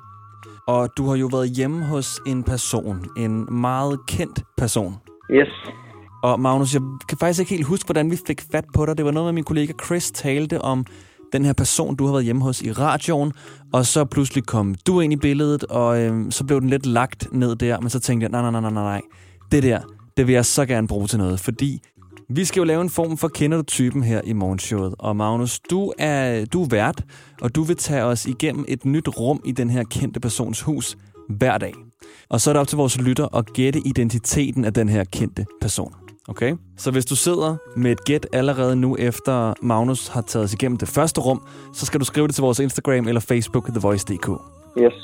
Og 0.66 0.82
du 0.96 1.02
har 1.08 1.16
jo 1.16 1.28
været 1.32 1.48
hjemme 1.56 1.84
hos 1.84 2.20
en 2.26 2.42
person, 2.42 2.96
en 3.16 3.34
meget 3.50 3.96
kendt 4.08 4.38
person. 4.56 4.92
Yes. 5.30 5.52
Og 6.22 6.40
Magnus, 6.40 6.74
jeg 6.74 6.82
kan 7.08 7.18
faktisk 7.20 7.40
ikke 7.40 7.54
helt 7.54 7.66
huske, 7.66 7.86
hvordan 7.86 8.10
vi 8.10 8.16
fik 8.26 8.40
fat 8.52 8.64
på 8.74 8.86
dig. 8.86 8.96
Det 8.98 9.04
var 9.04 9.10
noget 9.10 9.26
med, 9.26 9.32
min 9.32 9.44
kollega 9.44 9.72
Chris 9.84 10.10
talte 10.10 10.60
om 10.60 10.84
den 11.38 11.44
her 11.44 11.52
person, 11.52 11.96
du 11.96 12.04
har 12.04 12.12
været 12.12 12.24
hjemme 12.24 12.42
hos 12.42 12.62
i 12.62 12.72
radioen, 12.72 13.32
og 13.72 13.86
så 13.86 14.04
pludselig 14.04 14.44
kom 14.44 14.74
du 14.86 15.00
ind 15.00 15.12
i 15.12 15.16
billedet, 15.16 15.64
og 15.64 16.02
øh, 16.02 16.32
så 16.32 16.44
blev 16.44 16.60
den 16.60 16.70
lidt 16.70 16.86
lagt 16.86 17.28
ned 17.32 17.56
der, 17.56 17.80
men 17.80 17.90
så 17.90 18.00
tænkte 18.00 18.24
jeg, 18.24 18.30
nej, 18.30 18.50
nej, 18.50 18.60
nej, 18.60 18.70
nej, 18.70 18.82
nej, 18.82 19.02
det 19.52 19.62
der, 19.62 19.80
det 20.16 20.26
vil 20.26 20.32
jeg 20.32 20.46
så 20.46 20.66
gerne 20.66 20.88
bruge 20.88 21.06
til 21.06 21.18
noget, 21.18 21.40
fordi 21.40 21.80
vi 22.28 22.44
skal 22.44 22.60
jo 22.60 22.64
lave 22.64 22.82
en 22.82 22.90
form 22.90 23.16
for 23.16 23.28
kender 23.28 23.56
du 23.56 23.62
typen 23.62 24.02
her 24.02 24.20
i 24.24 24.32
morgenshowet. 24.32 24.94
Og 24.98 25.16
Magnus, 25.16 25.60
du 25.70 25.92
er, 25.98 26.44
du 26.44 26.62
er 26.62 26.68
vært, 26.68 27.04
og 27.40 27.54
du 27.54 27.62
vil 27.62 27.76
tage 27.76 28.02
os 28.02 28.26
igennem 28.26 28.64
et 28.68 28.84
nyt 28.84 29.08
rum 29.08 29.40
i 29.44 29.52
den 29.52 29.70
her 29.70 29.84
kendte 29.84 30.20
persons 30.20 30.60
hus 30.60 30.96
hver 31.28 31.58
dag. 31.58 31.72
Og 32.28 32.40
så 32.40 32.50
er 32.50 32.52
det 32.52 32.60
op 32.60 32.68
til 32.68 32.76
vores 32.76 33.00
lytter 33.00 33.36
at 33.36 33.52
gætte 33.52 33.80
identiteten 33.84 34.64
af 34.64 34.74
den 34.74 34.88
her 34.88 35.04
kendte 35.04 35.46
person. 35.60 36.05
Okay? 36.28 36.56
Så 36.76 36.90
hvis 36.90 37.04
du 37.04 37.16
sidder 37.16 37.56
med 37.76 37.92
et 37.92 38.04
gæt 38.04 38.26
allerede 38.32 38.76
nu, 38.76 38.96
efter 38.98 39.54
Magnus 39.62 40.08
har 40.08 40.20
taget 40.22 40.44
os 40.44 40.52
igennem 40.54 40.78
det 40.78 40.88
første 40.88 41.20
rum, 41.20 41.46
så 41.72 41.86
skal 41.86 42.00
du 42.00 42.04
skrive 42.04 42.26
det 42.26 42.34
til 42.34 42.42
vores 42.42 42.58
Instagram 42.58 43.08
eller 43.08 43.20
Facebook, 43.20 43.66
TheVoice.dk. 43.66 44.28
Yes. 44.78 44.94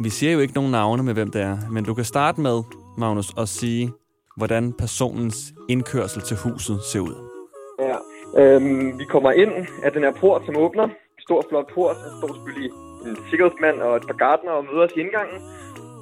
Vi 0.00 0.10
siger 0.10 0.32
jo 0.32 0.40
ikke 0.40 0.54
nogen 0.54 0.70
navne 0.70 1.02
med, 1.02 1.14
hvem 1.14 1.30
det 1.30 1.42
er, 1.42 1.58
men 1.70 1.84
du 1.84 1.94
kan 1.94 2.04
starte 2.04 2.40
med, 2.40 2.62
Magnus, 2.98 3.32
at 3.38 3.48
sige, 3.48 3.92
hvordan 4.36 4.72
personens 4.72 5.36
indkørsel 5.68 6.22
til 6.22 6.36
huset 6.36 6.80
ser 6.92 7.00
ud. 7.00 7.14
Ja. 7.80 7.96
Øhm, 8.40 8.98
vi 8.98 9.04
kommer 9.04 9.32
ind 9.32 9.52
af 9.82 9.92
den 9.92 10.02
her 10.02 10.12
port, 10.20 10.42
som 10.46 10.56
åbner. 10.56 10.88
Stor, 11.20 11.44
flot 11.48 11.68
port. 11.74 11.96
Der 11.96 12.10
står 12.18 12.34
selvfølgelig 12.34 12.70
en 13.06 13.16
sikkerhedsmand 13.30 13.76
og 13.80 13.96
et 13.96 14.06
par 14.06 14.18
gardner 14.24 14.52
og 14.52 14.64
møder 14.64 14.84
os 14.86 14.92
i 14.96 15.00
indgangen. 15.00 15.38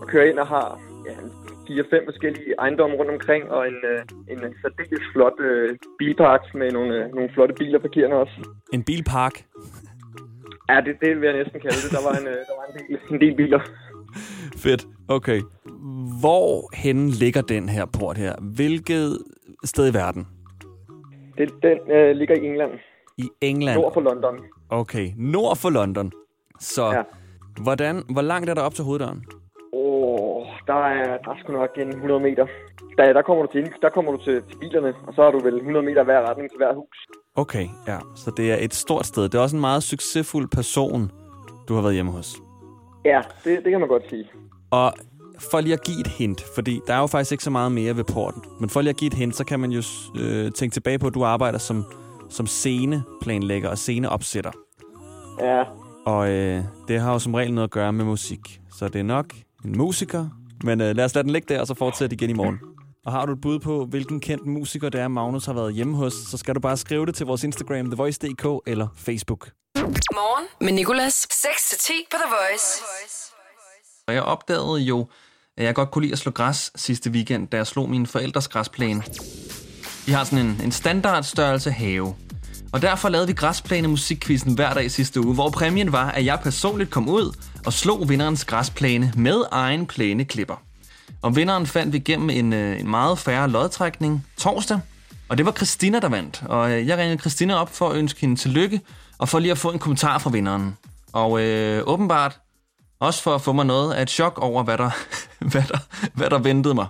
Og 0.00 0.06
kører 0.06 0.30
ind 0.30 0.38
og 0.38 0.46
har 0.46 0.78
ja, 1.06 1.14
fire-fem 1.70 2.02
forskellige 2.10 2.54
ejendomme 2.58 2.96
rundt 2.96 3.10
omkring, 3.10 3.42
og 3.50 3.68
en, 3.68 3.78
øh, 3.92 4.00
en 4.32 4.38
særdeles 4.62 5.04
flot 5.12 5.40
øh, 5.40 5.76
bilpark 5.98 6.54
med 6.54 6.72
nogle, 6.72 6.94
øh, 6.94 7.14
nogle 7.14 7.30
flotte 7.34 7.54
biler 7.54 7.78
parkerende 7.78 8.16
også. 8.16 8.36
En 8.72 8.82
bilpark? 8.82 9.44
Ja, 10.70 10.76
det, 10.86 10.94
det 11.00 11.20
vil 11.20 11.26
jeg 11.28 11.36
næsten 11.42 11.60
kalde 11.60 11.80
det. 11.84 11.90
Der 11.96 12.02
var 12.08 12.14
en, 12.20 12.26
øh, 12.26 12.40
der 12.48 12.54
var 12.58 12.64
en, 12.70 12.74
del, 12.78 12.98
en 13.10 13.20
del 13.20 13.34
biler. 13.36 13.60
Fedt. 14.56 14.86
Okay. 15.08 15.40
Hvor 16.20 16.76
hen 16.76 17.08
ligger 17.08 17.42
den 17.42 17.68
her 17.68 17.86
port 17.98 18.18
her? 18.18 18.34
Hvilket 18.56 19.18
sted 19.64 19.90
i 19.90 19.94
verden? 19.94 20.26
Det, 21.38 21.50
den 21.62 21.78
øh, 21.96 22.16
ligger 22.16 22.34
i 22.34 22.46
England. 22.46 22.70
I 23.18 23.28
England? 23.40 23.80
Nord 23.80 23.94
for 23.94 24.00
London. 24.00 24.34
Okay, 24.70 25.10
nord 25.16 25.56
for 25.56 25.70
London. 25.70 26.12
Så 26.60 26.84
ja. 26.84 27.02
hvordan, 27.62 28.02
hvor 28.12 28.22
langt 28.22 28.50
er 28.50 28.54
der 28.54 28.62
op 28.62 28.74
til 28.74 28.84
hoveddøren? 28.84 29.24
Der 30.70 30.76
er, 30.76 31.18
der 31.24 31.30
er 31.30 31.36
sgu 31.40 31.52
nok 31.52 31.70
en 31.78 31.88
100 31.88 32.20
meter. 32.20 32.46
Der, 32.98 33.12
der 33.12 33.22
kommer 33.22 33.42
du 33.46 33.52
til, 33.52 33.64
der 33.82 33.90
kommer 33.90 34.10
du 34.12 34.18
til, 34.26 34.42
til 34.48 34.56
bilerne, 34.58 34.94
og 35.06 35.14
så 35.14 35.22
har 35.22 35.30
du 35.30 35.38
vel 35.38 35.56
100 35.56 35.86
meter 35.86 36.04
hver 36.04 36.20
retning 36.28 36.50
til 36.50 36.56
hver 36.56 36.74
hus. 36.74 36.96
Okay, 37.34 37.66
ja. 37.86 37.98
Så 38.16 38.32
det 38.36 38.52
er 38.52 38.56
et 38.60 38.74
stort 38.74 39.06
sted. 39.06 39.22
Det 39.22 39.34
er 39.34 39.42
også 39.42 39.56
en 39.56 39.60
meget 39.60 39.82
succesfuld 39.82 40.48
person, 40.48 41.10
du 41.68 41.74
har 41.74 41.82
været 41.82 41.94
hjemme 41.94 42.12
hos. 42.12 42.36
Ja, 43.04 43.20
det, 43.44 43.64
det 43.64 43.70
kan 43.70 43.80
man 43.80 43.88
godt 43.88 44.02
sige. 44.10 44.24
Og 44.70 44.92
for 45.50 45.60
lige 45.60 45.72
at 45.72 45.84
give 45.84 46.00
et 46.00 46.06
hint, 46.06 46.44
fordi 46.54 46.80
der 46.86 46.94
er 46.94 47.00
jo 47.00 47.06
faktisk 47.06 47.32
ikke 47.32 47.44
så 47.44 47.50
meget 47.50 47.72
mere 47.72 47.96
ved 47.96 48.04
porten, 48.04 48.42
men 48.60 48.70
for 48.70 48.80
lige 48.80 48.90
at 48.90 48.96
give 48.96 49.06
et 49.06 49.14
hint, 49.14 49.36
så 49.36 49.44
kan 49.44 49.60
man 49.60 49.70
jo 49.70 49.82
øh, 50.20 50.52
tænke 50.52 50.72
tilbage 50.72 50.98
på, 50.98 51.06
at 51.06 51.14
du 51.14 51.24
arbejder 51.24 51.58
som, 51.58 51.84
som 52.28 52.46
sceneplanlægger 52.46 53.68
og 53.68 53.78
sceneopsætter. 53.78 54.52
Ja. 55.40 55.62
Og 56.06 56.30
øh, 56.30 56.60
det 56.88 57.00
har 57.00 57.12
jo 57.12 57.18
som 57.18 57.34
regel 57.34 57.54
noget 57.54 57.68
at 57.68 57.72
gøre 57.72 57.92
med 57.92 58.04
musik. 58.04 58.60
Så 58.78 58.88
det 58.88 58.98
er 58.98 59.02
nok 59.04 59.26
en 59.64 59.78
musiker, 59.78 60.26
men 60.64 60.80
øh, 60.80 60.96
lad 60.96 61.04
os 61.04 61.14
lade 61.14 61.22
den 61.22 61.32
ligge 61.32 61.54
der, 61.54 61.60
og 61.60 61.66
så 61.66 61.74
fortsætte 61.74 62.14
igen 62.14 62.30
i 62.30 62.32
morgen. 62.32 62.58
Og 63.06 63.12
har 63.12 63.26
du 63.26 63.32
et 63.32 63.40
bud 63.40 63.58
på, 63.58 63.84
hvilken 63.84 64.20
kendt 64.20 64.46
musiker 64.46 64.88
det 64.88 65.00
er, 65.00 65.08
Magnus 65.08 65.46
har 65.46 65.52
været 65.52 65.74
hjemme 65.74 65.96
hos, 65.96 66.12
så 66.12 66.36
skal 66.36 66.54
du 66.54 66.60
bare 66.60 66.76
skrive 66.76 67.06
det 67.06 67.14
til 67.14 67.26
vores 67.26 67.44
Instagram, 67.44 67.86
TheVoice.dk 67.86 68.46
eller 68.66 68.88
Facebook. 68.96 69.50
Morgen 70.12 70.46
med 70.60 70.72
Nicolas. 70.72 71.26
6-10 71.32 71.92
på 72.10 72.16
The 72.16 72.34
Voice. 72.34 72.82
Og 74.06 74.14
jeg 74.14 74.22
opdagede 74.22 74.80
jo, 74.80 75.08
at 75.56 75.64
jeg 75.64 75.74
godt 75.74 75.90
kunne 75.90 76.02
lide 76.02 76.12
at 76.12 76.18
slå 76.18 76.32
græs 76.32 76.72
sidste 76.76 77.10
weekend, 77.10 77.48
da 77.48 77.56
jeg 77.56 77.66
slog 77.66 77.90
min 77.90 78.06
forældres 78.06 78.48
græsplæne. 78.48 79.02
Vi 80.06 80.12
har 80.12 80.24
sådan 80.24 80.46
en, 80.46 80.60
en 80.64 80.72
standardstørrelse 80.72 81.70
have. 81.70 82.14
Og 82.72 82.82
derfor 82.82 83.08
lavede 83.08 83.26
vi 83.26 83.32
græsplæne 83.32 83.88
Musikquizzen 83.88 84.54
hver 84.54 84.74
dag 84.74 84.90
sidste 84.90 85.20
uge, 85.20 85.34
hvor 85.34 85.50
præmien 85.50 85.92
var, 85.92 86.10
at 86.10 86.24
jeg 86.24 86.40
personligt 86.42 86.90
kom 86.90 87.08
ud 87.08 87.36
og 87.66 87.72
slog 87.72 88.08
vinderens 88.08 88.44
græsplæne 88.44 89.12
med 89.16 89.42
egen 89.50 89.86
plæneklipper. 89.86 90.62
Og 91.22 91.36
vinderen 91.36 91.66
fandt 91.66 91.92
vi 91.92 91.98
gennem 91.98 92.30
en, 92.30 92.52
øh, 92.52 92.80
en 92.80 92.90
meget 92.90 93.18
færre 93.18 93.48
lodtrækning 93.48 94.26
torsdag. 94.36 94.80
Og 95.28 95.38
det 95.38 95.46
var 95.46 95.52
Christina, 95.52 96.00
der 96.00 96.08
vandt. 96.08 96.42
Og 96.48 96.70
øh, 96.70 96.86
jeg 96.86 96.98
ringede 96.98 97.20
Christina 97.20 97.54
op 97.54 97.74
for 97.74 97.88
at 97.88 97.96
ønske 97.96 98.20
hende 98.20 98.36
tillykke, 98.36 98.80
og 99.18 99.28
for 99.28 99.38
lige 99.38 99.52
at 99.52 99.58
få 99.58 99.70
en 99.70 99.78
kommentar 99.78 100.18
fra 100.18 100.30
vinderen. 100.30 100.76
Og 101.12 101.40
øh, 101.42 101.82
åbenbart 101.86 102.40
også 103.00 103.22
for 103.22 103.34
at 103.34 103.42
få 103.42 103.52
mig 103.52 103.66
noget 103.66 103.94
af 103.94 104.02
et 104.02 104.10
chok 104.10 104.38
over, 104.38 104.62
hvad 104.62 104.78
der, 104.78 104.90
hvad 105.50 105.62
der, 105.62 105.78
hvad 106.14 106.30
der 106.30 106.38
ventede 106.38 106.74
mig. 106.74 106.86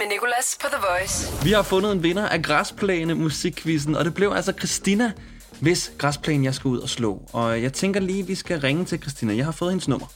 Med 0.00 0.08
Nicolas 0.08 0.58
på 0.60 0.66
The 0.72 0.82
Voice. 0.90 1.44
Vi 1.44 1.52
har 1.52 1.62
fundet 1.62 1.92
en 1.92 2.02
vinder 2.02 2.28
af 2.28 2.42
græsplæne 2.42 3.14
musikkvisten, 3.14 3.96
og 3.96 4.04
det 4.04 4.14
blev 4.14 4.32
altså 4.32 4.52
Christina, 4.58 5.12
hvis 5.60 5.92
græsplæne 5.98 6.44
jeg 6.44 6.54
skal 6.54 6.68
ud 6.68 6.78
og 6.78 6.88
slå. 6.88 7.22
Og 7.32 7.62
jeg 7.62 7.72
tænker 7.72 8.00
lige, 8.00 8.26
vi 8.26 8.34
skal 8.34 8.60
ringe 8.60 8.84
til 8.84 9.00
Christina. 9.00 9.36
Jeg 9.36 9.44
har 9.44 9.52
fået 9.52 9.70
hendes 9.70 9.88
nummer. 9.88 10.06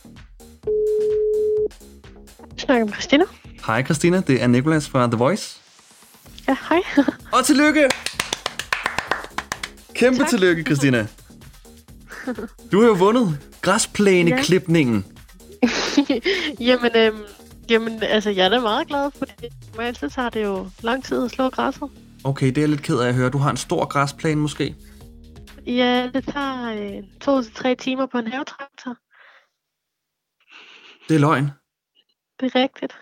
Snakker 2.56 2.84
med 2.84 2.92
Christina. 2.92 3.24
Hej 3.66 3.84
Christina, 3.84 4.22
det 4.26 4.42
er 4.42 4.46
Nicolas 4.46 4.88
fra 4.88 5.06
The 5.06 5.16
Voice. 5.16 5.60
Ja, 6.48 6.56
hej. 6.68 6.80
Og 7.32 7.44
tillykke! 7.44 7.88
Kæmpe 9.94 10.18
tak. 10.18 10.28
tillykke, 10.28 10.62
Christina. 10.62 11.06
Du 12.72 12.80
har 12.80 12.86
jo 12.86 12.94
vundet 12.94 13.38
græsplæneklipningen. 13.60 15.04
jamen, 16.68 16.96
øhm, 16.96 17.18
jamen, 17.70 18.02
altså, 18.02 18.30
jeg 18.30 18.44
er 18.44 18.48
da 18.48 18.60
meget 18.60 18.88
glad, 18.88 19.10
for 19.10 19.24
det. 19.24 19.52
Men 19.76 19.86
altid 19.86 20.10
tager 20.10 20.30
det 20.30 20.44
jo 20.44 20.68
lang 20.82 21.04
tid 21.04 21.24
at 21.24 21.30
slå 21.30 21.48
græsset. 21.50 21.90
Okay, 22.24 22.46
det 22.46 22.58
er 22.58 22.62
jeg 22.62 22.68
lidt 22.68 22.82
ked 22.82 22.98
af 22.98 23.08
at 23.08 23.14
høre. 23.14 23.30
Du 23.30 23.38
har 23.38 23.50
en 23.50 23.56
stor 23.56 23.84
græsplæne 23.86 24.40
måske? 24.40 24.74
Ja, 25.66 26.10
det 26.14 26.24
tager 26.24 26.96
øh, 26.96 27.02
to 27.20 27.42
til 27.42 27.54
tre 27.54 27.74
timer 27.74 28.06
på 28.06 28.18
en 28.18 28.26
havetraktor. 28.26 28.96
Det 31.08 31.14
er 31.14 31.20
løgn. 31.20 31.50
Det 32.40 32.54
er 32.54 32.60
rigtigt. 32.62 32.98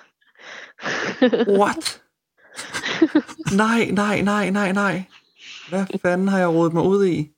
What? 1.61 2.02
nej, 3.57 3.90
nej, 3.90 4.21
nej, 4.21 4.50
nej, 4.50 4.73
nej. 4.73 5.02
Hvad 5.69 5.87
fanden 6.02 6.28
har 6.28 6.38
jeg 6.38 6.49
rodet 6.49 6.73
mig 6.73 6.83
ud 6.83 7.07
i? 7.07 7.31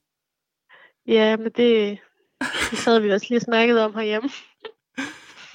Ja, 1.07 1.37
men 1.37 1.47
det, 1.47 1.99
det 2.71 2.78
havde 2.85 3.02
vi 3.02 3.12
også 3.12 3.26
lige 3.31 3.40
snakket 3.40 3.81
om 3.81 3.95
herhjemme. 3.95 4.31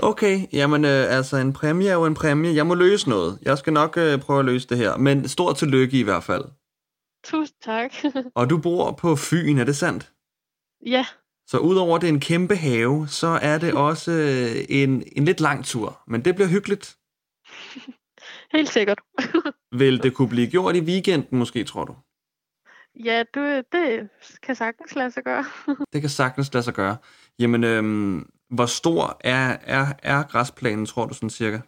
Okay, 0.03 0.47
jamen 0.53 0.85
øh, 0.85 1.17
altså 1.17 1.37
en 1.37 1.53
præmie 1.53 1.89
er 1.89 1.93
jo 1.93 2.05
en 2.05 2.13
præmie. 2.13 2.55
Jeg 2.55 2.67
må 2.67 2.75
løse 2.75 3.09
noget. 3.09 3.39
Jeg 3.41 3.57
skal 3.57 3.73
nok 3.73 3.97
øh, 3.97 4.19
prøve 4.19 4.39
at 4.39 4.45
løse 4.45 4.67
det 4.67 4.77
her. 4.77 4.97
Men 4.97 5.27
stort 5.27 5.57
tillykke 5.57 5.99
i 5.99 6.03
hvert 6.03 6.23
fald. 6.23 6.45
Tusind 7.23 7.57
tak. 7.61 7.91
Og 8.35 8.49
du 8.49 8.57
bor 8.57 8.91
på 8.91 9.15
Fyn, 9.15 9.57
er 9.57 9.63
det 9.63 9.75
sandt? 9.75 10.11
Ja. 10.85 11.05
Så 11.47 11.57
udover 11.57 11.97
det 11.97 12.09
er 12.09 12.13
en 12.13 12.19
kæmpe 12.19 12.55
have, 12.55 13.07
så 13.07 13.27
er 13.41 13.57
det 13.57 13.73
også 13.87 14.11
øh, 14.11 14.65
en, 14.69 15.03
en 15.15 15.25
lidt 15.25 15.39
lang 15.39 15.65
tur. 15.65 16.01
Men 16.07 16.25
det 16.25 16.35
bliver 16.35 16.49
hyggeligt. 16.49 16.97
Helt 18.55 18.69
sikkert. 18.69 18.99
Vil 19.71 20.03
det 20.03 20.13
kunne 20.13 20.29
blive 20.29 20.47
gjort 20.47 20.75
i 20.75 20.81
weekenden 20.81 21.37
måske, 21.37 21.63
tror 21.63 21.85
du? 21.85 21.95
Ja, 23.03 23.23
du, 23.35 23.39
det 23.71 24.09
kan 24.43 24.55
sagtens 24.55 24.95
lade 24.95 25.11
sig 25.11 25.23
gøre. 25.23 25.45
det 25.93 26.01
kan 26.01 26.09
sagtens 26.09 26.53
lade 26.53 26.63
sig 26.63 26.73
gøre. 26.73 26.97
Jamen, 27.39 27.63
øhm, 27.63 28.29
hvor 28.49 28.65
stor 28.65 29.17
er, 29.19 29.57
er, 29.61 29.93
er 30.03 30.23
græsplænen, 30.23 30.85
tror 30.85 31.05
du 31.05 31.13
sådan 31.13 31.29
cirka? 31.29 31.59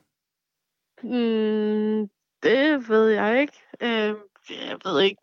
Mm, 1.04 2.10
det 2.44 2.90
ved 2.90 3.10
jeg 3.10 3.42
ikke. 3.42 3.54
Øh, 3.82 4.16
jeg 4.50 4.80
ved 4.84 5.02
ikke. 5.02 5.22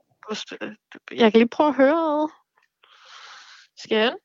Jeg 1.11 1.33
kan 1.33 1.38
lige 1.41 1.49
prøve 1.49 1.69
at 1.69 1.75
høre. 1.75 2.29
Skal 3.77 3.99
jeg? 3.99 4.17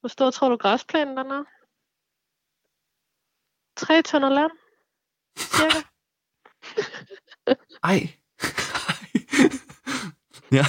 Hvor 0.00 0.08
stor 0.08 0.30
tror 0.30 0.48
du 0.48 0.56
græsplænen 0.56 1.16
den 1.16 1.30
er? 1.30 1.44
Tre 3.76 4.02
tønder 4.02 4.28
land? 4.28 4.52
Cirka. 5.38 5.80
Ej. 7.90 7.98
ja. 10.58 10.64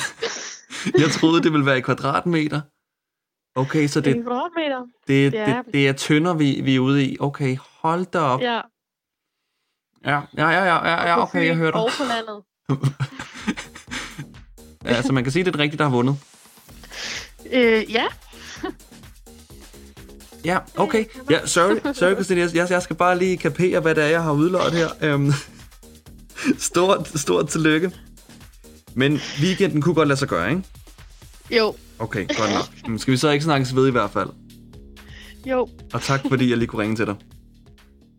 Jeg 1.01 1.11
troede, 1.11 1.43
det 1.43 1.51
ville 1.51 1.65
være 1.65 1.77
i 1.77 1.81
kvadratmeter. 1.81 2.61
Okay, 3.55 3.87
så 3.87 4.01
det, 4.01 4.13
kvadratmeter. 4.13 4.81
Det, 5.07 5.31
det, 5.31 5.47
det, 5.47 5.73
det 5.73 5.87
er 5.87 5.93
tønder, 5.93 6.33
vi, 6.33 6.61
vi 6.63 6.75
er 6.75 6.79
ude 6.79 7.03
i. 7.03 7.17
Okay, 7.19 7.57
hold 7.81 8.05
da 8.05 8.19
op. 8.19 8.41
Ja. 8.41 8.61
Ja, 10.05 10.21
ja, 10.37 10.49
ja, 10.49 10.87
ja, 10.87 11.07
ja 11.07 11.21
okay, 11.21 11.47
jeg 11.47 11.55
hørte 11.55 11.77
dig. 11.77 11.81
Og 11.81 11.89
på 11.97 12.03
landet. 12.03 12.43
ja, 14.85 15.01
så 15.01 15.13
man 15.13 15.23
kan 15.23 15.31
sige, 15.31 15.45
det 15.45 15.55
er 15.55 15.59
rigtigt, 15.59 15.79
der 15.79 15.85
har 15.85 15.91
vundet. 15.91 16.17
Øh, 17.51 17.91
ja. 17.93 18.05
ja, 20.45 20.59
okay. 20.77 21.05
Ja, 21.29 21.45
sorry, 21.45 21.93
sorry 21.93 22.13
Christine, 22.13 22.49
jeg, 22.53 22.69
jeg 22.69 22.81
skal 22.81 22.95
bare 22.95 23.17
lige 23.17 23.37
kapere, 23.37 23.79
hvad 23.79 23.95
det 23.95 24.03
er, 24.03 24.07
jeg 24.07 24.23
har 24.23 24.31
udløjet 24.31 24.73
her. 24.73 25.13
Um, 25.13 25.33
stort, 26.57 27.07
stort 27.07 27.47
tillykke. 27.47 27.91
Men 28.93 29.19
weekenden 29.41 29.81
kunne 29.81 29.95
godt 29.95 30.07
lade 30.07 30.19
sig 30.19 30.27
gøre, 30.27 30.49
ikke? 30.49 30.63
Jo. 31.51 31.75
Okay, 31.99 32.27
godt 32.37 32.53
nok. 32.53 32.89
Men 32.89 32.99
skal 32.99 33.11
vi 33.11 33.17
så 33.17 33.29
ikke 33.29 33.45
snakkes 33.45 33.75
ved 33.75 33.87
i 33.87 33.91
hvert 33.91 34.11
fald? 34.11 34.29
Jo. 35.45 35.67
Og 35.93 36.01
tak, 36.01 36.19
fordi 36.29 36.49
jeg 36.49 36.57
lige 36.57 36.67
kunne 36.67 36.81
ringe 36.81 36.95
til 36.95 37.05
dig. 37.05 37.15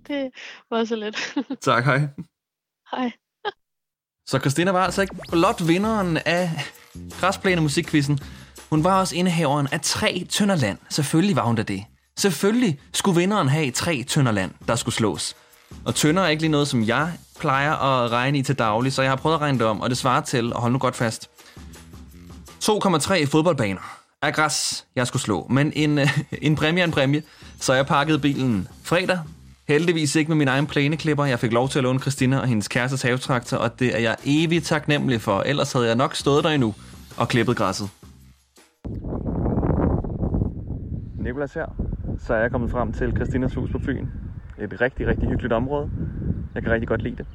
Det 0.09 0.31
var 0.71 0.85
så 0.85 0.97
let. 0.97 1.17
tak, 1.61 1.85
hej. 1.85 2.09
Hej. 2.91 3.13
Så 4.27 4.39
Christina 4.39 4.71
var 4.71 4.85
altså 4.85 5.03
ikke 5.03 5.17
blot 5.31 5.69
vinderen 5.69 6.17
af 6.17 6.51
græsplæne 7.21 7.61
musikquizzen. 7.61 8.19
Hun 8.71 8.85
var 8.85 9.01
også 9.01 9.17
indehaveren 9.17 9.69
af 9.73 9.81
tre 9.81 10.27
tønder 10.31 10.57
land. 10.57 10.79
Selvfølgelig 10.89 11.37
var 11.37 11.43
hun 11.47 11.57
da 11.57 11.63
det. 11.63 11.85
Selvfølgelig 12.19 12.81
skulle 12.93 13.21
vinderen 13.21 13.49
have 13.49 13.71
tre 13.71 14.03
tønder 14.09 14.33
land, 14.33 14.51
der 14.69 14.77
skulle 14.77 14.95
slås. 14.95 15.37
Og 15.85 15.95
tønder 15.95 16.23
er 16.23 16.29
ikke 16.29 16.43
lige 16.43 16.51
noget, 16.51 16.69
som 16.69 16.85
jeg 16.85 17.13
plejer 17.41 17.73
at 17.73 18.11
regne 18.11 18.39
i 18.39 18.43
til 18.43 18.59
daglig, 18.59 18.93
så 18.93 19.03
jeg 19.03 19.11
har 19.11 19.17
prøvet 19.17 19.35
at 19.35 19.41
regne 19.41 19.59
det 19.59 19.67
om, 19.67 19.81
og 19.81 19.91
det 19.91 19.99
svarer 19.99 20.21
til, 20.21 20.53
og 20.53 20.61
hold 20.61 20.73
nu 20.73 20.79
godt 20.79 20.97
fast, 20.97 21.31
2,3 22.69 23.27
fodboldbaner 23.27 24.01
af 24.23 24.35
græs, 24.35 24.87
jeg 24.97 25.07
skulle 25.07 25.23
slå. 25.23 25.47
Men 25.51 25.73
en, 25.77 25.99
øh, 25.99 26.19
en 26.43 26.57
præmie 26.57 26.81
er 26.81 26.87
en 26.87 26.93
præmie, 26.93 27.23
så 27.61 27.75
jeg 27.75 27.87
pakkede 27.87 28.19
bilen 28.19 28.69
fredag. 28.83 29.19
Heldigvis 29.69 30.17
ikke 30.17 30.29
med 30.29 30.37
min 30.37 30.49
egen 30.49 30.67
plæneklipper. 30.67 31.25
Jeg 31.25 31.39
fik 31.39 31.53
lov 31.53 31.69
til 31.69 31.79
at 31.79 31.83
låne 31.83 31.99
Christina 31.99 32.39
og 32.39 32.47
hendes 32.47 32.69
kærestes 32.69 33.03
havetraktor, 33.03 33.57
og 33.57 33.79
det 33.81 33.95
er 33.95 33.99
jeg 33.99 34.17
evigt 34.25 34.65
taknemmelig 34.65 35.21
for. 35.21 35.41
Ellers 35.41 35.73
havde 35.73 35.87
jeg 35.87 35.97
nok 35.97 36.15
stået 36.15 36.45
der 36.45 36.51
endnu 36.51 36.75
og 37.17 37.29
klippet 37.29 37.57
græsset. 37.57 37.89
Nikolas 41.19 41.55
her. 41.55 41.67
Så 42.19 42.35
er 42.35 42.39
jeg 42.39 42.51
kommet 42.51 42.71
frem 42.71 42.93
til 42.93 43.13
Christinas 43.17 43.55
hus 43.55 43.71
på 43.73 43.79
Fyn. 43.79 44.07
Et 44.59 44.81
rigtig, 44.81 45.07
rigtig 45.07 45.29
hyggeligt 45.29 45.53
område. 45.53 45.91
Jeg 46.57 46.63
kan 46.63 46.73
rigtig 46.73 46.89
godt 46.89 47.03
lide 47.03 47.17
det. 47.17 47.27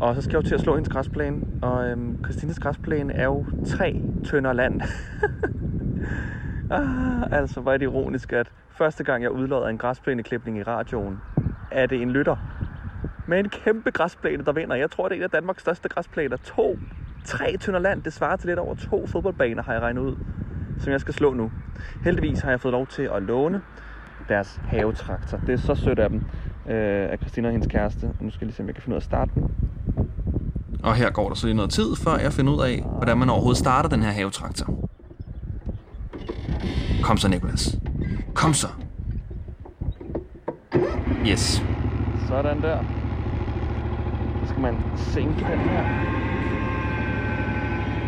Og 0.00 0.14
så 0.14 0.22
skal 0.22 0.36
jeg 0.36 0.44
jo 0.44 0.48
til 0.48 0.54
at 0.54 0.60
slå 0.60 0.74
hendes 0.74 0.88
græsplæne. 0.88 1.40
Og 1.62 1.86
øhm, 1.86 2.24
Christines 2.24 2.58
græsplæne 2.58 3.12
er 3.12 3.24
jo 3.24 3.44
tre 3.66 4.00
tønder 4.24 4.52
land. 4.52 4.80
ah, 6.70 7.38
altså, 7.38 7.60
hvor 7.60 7.72
er 7.72 7.76
det 7.76 7.84
ironisk, 7.84 8.32
at 8.32 8.52
første 8.70 9.04
gang 9.04 9.22
jeg 9.22 9.30
udlodder 9.30 9.68
en 9.68 9.78
græsplæneklipning 9.78 10.58
i 10.58 10.62
radioen, 10.62 11.18
er 11.70 11.86
det 11.86 12.02
en 12.02 12.10
lytter 12.10 12.36
med 13.26 13.38
en 13.38 13.48
kæmpe 13.48 13.90
græsplæne, 13.90 14.44
der 14.44 14.52
vinder. 14.52 14.76
Jeg 14.76 14.90
tror, 14.90 15.08
det 15.08 15.14
er 15.14 15.18
en 15.18 15.22
af 15.22 15.30
Danmarks 15.30 15.62
største 15.62 15.88
græsplæner. 15.88 16.36
To, 16.36 16.78
tre 17.24 17.56
tønder 17.56 17.80
land. 17.80 18.02
Det 18.02 18.12
svarer 18.12 18.36
til 18.36 18.48
lidt 18.48 18.58
over 18.58 18.74
to 18.74 19.06
fodboldbaner, 19.06 19.62
har 19.62 19.72
jeg 19.72 19.82
regnet 19.82 20.02
ud, 20.02 20.16
som 20.78 20.92
jeg 20.92 21.00
skal 21.00 21.14
slå 21.14 21.34
nu. 21.34 21.52
Heldigvis 22.04 22.40
har 22.40 22.50
jeg 22.50 22.60
fået 22.60 22.72
lov 22.72 22.86
til 22.86 23.02
at 23.02 23.22
låne 23.22 23.62
deres 24.28 24.60
havetraktor. 24.64 25.40
Det 25.46 25.52
er 25.52 25.56
så 25.56 25.74
sødt 25.74 25.98
af 25.98 26.10
dem, 26.10 26.22
øh, 26.66 27.12
af 27.12 27.18
Christina 27.18 27.48
og 27.48 27.52
hendes 27.52 27.68
kæreste. 27.70 28.10
Nu 28.20 28.30
skal 28.30 28.44
jeg 28.44 28.46
lige 28.46 28.56
se, 28.56 28.62
om 28.62 28.66
jeg 28.66 28.74
kan 28.74 28.82
finde 28.82 28.94
ud 28.94 28.96
af 28.96 29.00
at 29.00 29.04
starte 29.04 29.30
den. 29.34 29.50
Og 30.82 30.94
her 30.94 31.10
går 31.10 31.28
der 31.28 31.34
så 31.34 31.46
lige 31.46 31.56
noget 31.56 31.70
tid, 31.70 31.96
før 31.96 32.16
jeg 32.16 32.32
finder 32.32 32.52
ud 32.52 32.60
af, 32.62 32.84
hvordan 32.96 33.18
man 33.18 33.30
overhovedet 33.30 33.58
starter 33.58 33.88
den 33.88 34.02
her 34.02 34.10
havetraktor. 34.10 34.88
Kom 37.02 37.16
så, 37.16 37.28
Nikolas. 37.28 37.78
Kom 38.34 38.54
så. 38.54 38.68
Yes. 41.26 41.62
Sådan 42.28 42.62
der. 42.62 42.78
Så 44.42 44.48
skal 44.48 44.62
man 44.62 44.76
sænke 44.96 45.38
den 45.38 45.58
her. 45.58 45.84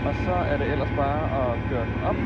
Og 0.06 0.14
så 0.24 0.32
er 0.32 0.56
det 0.56 0.72
ellers 0.72 0.90
bare 0.96 1.52
at 1.52 1.58
gøre 1.70 1.86
den 1.86 2.02
op 2.04 2.16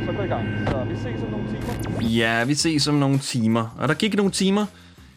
og 0.00 0.06
så 0.06 0.12
gå 0.12 0.22
i 0.22 0.26
gang. 0.26 0.46
Så 0.66 0.84
vi 0.88 0.96
ses 0.96 1.22
om 1.22 1.30
nogle 1.30 1.48
timer. 1.48 2.08
Ja, 2.08 2.44
vi 2.44 2.54
ses 2.54 2.88
om 2.88 2.94
nogle 2.94 3.18
timer. 3.18 3.76
Og 3.78 3.88
der 3.88 3.94
gik 3.94 4.16
nogle 4.16 4.30
timer. 4.30 4.66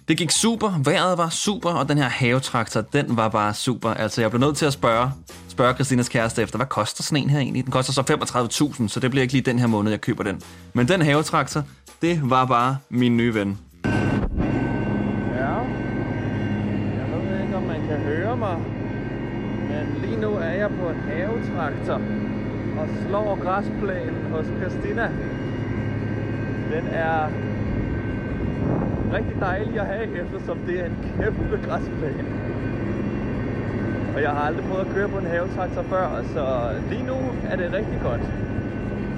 Det 0.08 0.18
gik 0.18 0.32
super, 0.32 0.80
vejret 0.84 1.18
var 1.18 1.30
super, 1.30 1.70
og 1.70 1.90
den 1.90 1.98
her 1.98 2.10
havetraktor, 2.10 2.82
den 2.82 3.18
var 3.18 3.30
bare 3.30 3.54
super. 3.54 3.90
Altså, 3.90 4.22
jeg 4.22 4.30
blev 4.30 4.40
nødt 4.40 4.58
til 4.58 4.66
at 4.66 4.74
spørge, 4.74 5.12
spørge 5.48 5.74
Christinas 5.74 6.10
kæreste 6.10 6.42
efter, 6.42 6.58
hvad 6.58 6.66
koster 6.66 7.04
sådan 7.04 7.24
en 7.24 7.30
her 7.30 7.40
egentlig? 7.40 7.64
Den 7.64 7.72
koster 7.72 7.94
så 7.94 8.02
35.000, 8.82 8.88
så 8.88 9.00
det 9.00 9.12
bliver 9.12 9.22
ikke 9.22 9.34
lige 9.34 9.42
den 9.42 9.60
her 9.60 9.68
måned, 9.68 9.92
jeg 9.92 10.02
køber 10.02 10.24
den. 10.24 10.42
Men 10.74 10.88
den 10.88 11.02
havetraktor, 11.02 11.64
det 12.02 12.20
var 12.24 12.46
bare 12.46 12.78
min 12.90 13.18
nye 13.18 13.34
ven. 13.34 13.58
Ja, 13.86 13.90
jeg 17.00 17.06
ved 17.12 17.42
ikke, 17.42 17.56
om 17.56 17.64
man 17.64 17.88
kan 17.88 17.98
høre 17.98 18.38
mig, 18.38 18.58
men 19.70 20.02
lige 20.06 20.22
nu 20.22 20.34
er 20.34 20.52
jeg 20.52 20.70
på 20.70 20.90
en 20.90 21.00
havetraktor 21.08 22.02
og 22.84 22.90
slår 23.08 23.44
græsplænen 23.44 24.24
hos 24.34 24.46
Christina. 24.60 25.06
Den 26.74 26.86
er 26.88 27.18
rigtig 29.16 29.36
dejlig 29.40 29.80
at 29.80 29.88
have, 29.88 30.06
eftersom 30.24 30.58
det 30.68 30.80
er 30.80 30.86
en 30.86 30.98
kæmpe 31.18 31.60
græsplæne. 31.68 32.26
Og 34.16 34.22
jeg 34.22 34.32
har 34.32 34.42
aldrig 34.48 34.66
prøvet 34.66 34.86
at 34.86 34.94
køre 34.96 35.10
på 35.10 35.18
en 35.18 35.26
havetraktor 35.26 35.84
før, 35.84 36.24
så 36.34 36.46
lige 36.90 37.04
nu 37.04 37.18
er 37.52 37.56
det 37.56 37.74
rigtig 37.74 38.00
godt. 38.04 38.22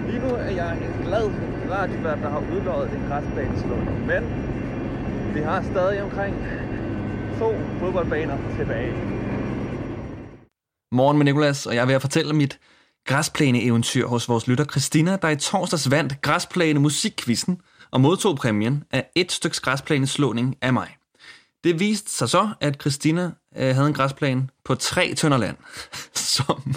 Lige 0.09 0.21
nu 0.25 0.31
er 0.35 0.51
jeg 0.61 0.71
en 0.85 1.05
glad 1.05 1.25
radiovært, 1.71 2.19
der 2.23 2.29
har 2.29 2.43
udløjet 2.55 2.89
en 2.91 3.03
græsplæneslåning. 3.09 4.05
Men 4.11 4.23
vi 5.33 5.39
har 5.39 5.61
stadig 5.61 6.03
omkring 6.03 6.35
to 7.39 7.49
fodboldbaner 7.79 8.37
tilbage. 8.57 8.93
Morgen 10.91 11.17
med 11.17 11.25
Nikolas, 11.25 11.65
og 11.65 11.75
jeg 11.75 11.87
vil 11.87 11.99
fortælle 11.99 12.33
mit 12.33 12.59
græsplæne-eventyr 13.05 14.07
hos 14.07 14.29
vores 14.29 14.47
lytter 14.47 14.65
Christina, 14.65 15.17
der 15.21 15.29
i 15.29 15.35
torsdags 15.35 15.91
vandt 15.91 16.21
græsplæne 16.21 16.79
musikkvisten 16.79 17.61
og 17.91 18.01
modtog 18.01 18.35
præmien 18.35 18.83
af 18.91 19.09
et 19.15 19.31
styks 19.31 19.59
græsplæneslåning 19.59 20.55
af 20.61 20.73
mig. 20.73 20.87
Det 21.63 21.79
viste 21.79 22.11
sig 22.11 22.29
så, 22.29 22.49
at 22.61 22.81
Christina 22.81 23.31
øh, 23.57 23.75
havde 23.75 23.87
en 23.87 23.93
græsplæne 23.93 24.47
på 24.65 24.75
tre 24.75 25.13
tønder 25.13 25.37
land, 25.37 25.57
som, 26.35 26.75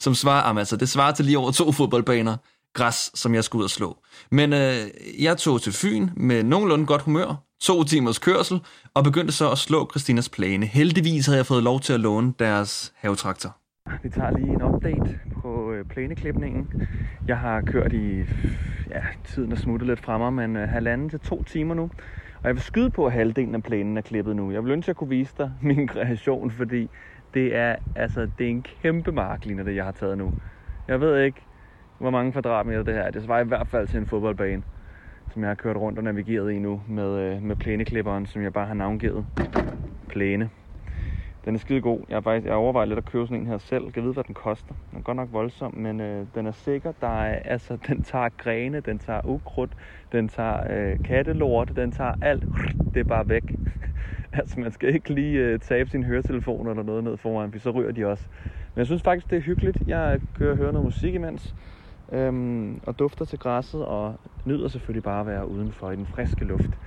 som 0.00 0.14
svarer, 0.14 0.46
jamen, 0.46 0.58
altså, 0.58 0.76
det 0.76 0.88
svarer 0.88 1.12
til 1.12 1.24
lige 1.24 1.38
over 1.38 1.50
to 1.50 1.72
fodboldbaner 1.72 2.36
græs, 2.74 3.10
som 3.14 3.34
jeg 3.34 3.44
skulle 3.44 3.60
ud 3.60 3.64
og 3.64 3.70
slå. 3.70 3.96
Men 4.30 4.52
øh, 4.52 4.86
jeg 5.18 5.38
tog 5.38 5.62
til 5.62 5.72
Fyn 5.72 6.08
med 6.16 6.42
nogenlunde 6.42 6.86
godt 6.86 7.02
humør, 7.02 7.34
to 7.60 7.84
timers 7.84 8.18
kørsel, 8.18 8.60
og 8.94 9.04
begyndte 9.04 9.32
så 9.32 9.50
at 9.50 9.58
slå 9.58 9.90
Christinas 9.90 10.28
plæne. 10.28 10.66
Heldigvis 10.66 11.26
havde 11.26 11.36
jeg 11.36 11.46
fået 11.46 11.62
lov 11.62 11.80
til 11.80 11.92
at 11.92 12.00
låne 12.00 12.32
deres 12.38 12.92
havetraktor. 12.96 13.56
Vi 14.02 14.08
tager 14.10 14.30
lige 14.38 14.52
en 14.52 14.62
update 14.62 15.20
øh, 15.76 15.84
plæneklipningen. 15.84 16.72
Jeg 17.26 17.38
har 17.38 17.62
kørt 17.62 17.92
i, 17.92 18.24
ja, 18.90 19.02
tiden 19.24 19.52
er 19.52 19.56
smuttet 19.56 19.88
lidt 19.88 20.00
fremme, 20.00 20.30
men 20.30 20.56
øh, 20.56 20.68
halvanden 20.68 21.08
til 21.08 21.20
to 21.20 21.42
timer 21.42 21.74
nu. 21.74 21.82
Og 22.42 22.48
jeg 22.48 22.54
vil 22.54 22.62
skyde 22.62 22.90
på, 22.90 23.06
at 23.06 23.12
halvdelen 23.12 23.54
af 23.54 23.62
plænen 23.62 23.96
er 23.96 24.02
klippet 24.02 24.36
nu. 24.36 24.52
Jeg 24.52 24.64
vil 24.64 24.72
ønske, 24.72 24.84
at 24.84 24.88
jeg 24.88 24.96
kunne 24.96 25.10
vise 25.10 25.34
dig 25.38 25.52
min 25.62 25.88
kreation, 25.88 26.50
fordi 26.50 26.90
det 27.34 27.56
er, 27.56 27.76
altså, 27.94 28.26
det 28.38 28.46
er 28.46 28.50
en 28.50 28.62
kæmpe 28.62 29.12
markligner, 29.12 29.62
det 29.64 29.76
jeg 29.76 29.84
har 29.84 29.92
taget 29.92 30.18
nu. 30.18 30.34
Jeg 30.88 31.00
ved 31.00 31.22
ikke, 31.22 31.46
hvor 31.98 32.10
mange 32.10 32.32
kvadratmeter 32.32 32.82
det 32.82 32.94
her 32.94 33.02
er. 33.02 33.10
Det 33.10 33.22
svarer 33.22 33.44
i 33.44 33.48
hvert 33.48 33.68
fald 33.68 33.88
til 33.88 33.98
en 33.98 34.06
fodboldbane, 34.06 34.62
som 35.32 35.42
jeg 35.42 35.50
har 35.50 35.54
kørt 35.54 35.76
rundt 35.76 35.98
og 35.98 36.04
navigeret 36.04 36.52
i 36.52 36.58
nu 36.58 36.82
med, 36.88 37.18
øh, 37.18 37.42
med 37.42 37.56
plæneklipperen, 37.56 38.26
som 38.26 38.42
jeg 38.42 38.52
bare 38.52 38.66
har 38.66 38.74
navngivet 38.74 39.26
Plæne. 40.08 40.50
Den 41.46 41.54
er 41.54 41.58
skide 41.58 41.80
god. 41.80 42.00
Jeg 42.08 42.24
faktisk 42.24 42.46
jeg 42.46 42.54
overvejer 42.54 42.86
lidt 42.86 42.98
at 42.98 43.04
købe 43.04 43.26
sådan 43.26 43.40
en 43.40 43.46
her 43.46 43.58
selv. 43.58 43.92
Jeg 43.96 44.04
ved, 44.04 44.12
hvad 44.14 44.24
den 44.24 44.34
koster. 44.34 44.74
Den 44.90 44.98
er 44.98 45.02
godt 45.02 45.16
nok 45.16 45.28
voldsom, 45.32 45.74
men 45.74 46.00
øh, 46.00 46.26
den 46.34 46.46
er 46.46 46.52
sikker. 46.52 46.92
Der 47.00 47.22
er, 47.22 47.38
altså, 47.44 47.76
den 47.88 48.02
tager 48.02 48.28
grene, 48.36 48.80
den 48.80 48.98
tager 48.98 49.20
ukrudt, 49.24 49.72
den 50.12 50.28
tager 50.28 50.60
øh, 50.70 50.96
kattelort, 51.04 51.72
den 51.76 51.92
tager 51.92 52.14
alt. 52.20 52.46
Det 52.94 53.00
er 53.00 53.04
bare 53.04 53.28
væk. 53.28 53.56
altså, 54.32 54.60
man 54.60 54.72
skal 54.72 54.94
ikke 54.94 55.14
lige 55.14 55.38
øh, 55.38 55.58
tabe 55.58 55.90
sin 55.90 56.04
høretelefon 56.04 56.68
eller 56.68 56.82
noget 56.82 57.04
ned 57.04 57.16
foran, 57.16 57.52
for 57.52 57.58
så 57.58 57.70
ryger 57.70 57.92
de 57.92 58.06
også. 58.06 58.26
Men 58.74 58.78
jeg 58.78 58.86
synes 58.86 59.02
faktisk, 59.02 59.30
det 59.30 59.36
er 59.36 59.42
hyggeligt. 59.42 59.82
Jeg 59.86 60.14
øh, 60.14 60.20
kører 60.38 60.50
og 60.50 60.56
hører 60.56 60.72
noget 60.72 60.84
musik 60.84 61.14
imens, 61.14 61.54
øhm, 62.12 62.80
og 62.82 62.98
dufter 62.98 63.24
til 63.24 63.38
græsset, 63.38 63.84
og 63.84 64.14
nyder 64.44 64.68
selvfølgelig 64.68 65.02
bare 65.02 65.20
at 65.20 65.26
være 65.26 65.48
udenfor 65.48 65.90
i 65.90 65.96
den 65.96 66.06
friske 66.06 66.44
luft 66.44 66.78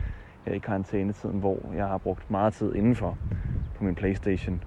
her 0.46 0.54
i 0.54 0.60
karantænetiden, 0.60 1.39
hvor 1.39 1.74
jeg 1.75 1.88
har 1.88 1.98
brugt 1.98 2.32
meget 2.32 2.54
tid 2.54 2.75
indenfor 2.75 3.18
på 3.79 3.86
min 3.86 3.95
Playstation. 3.95 4.63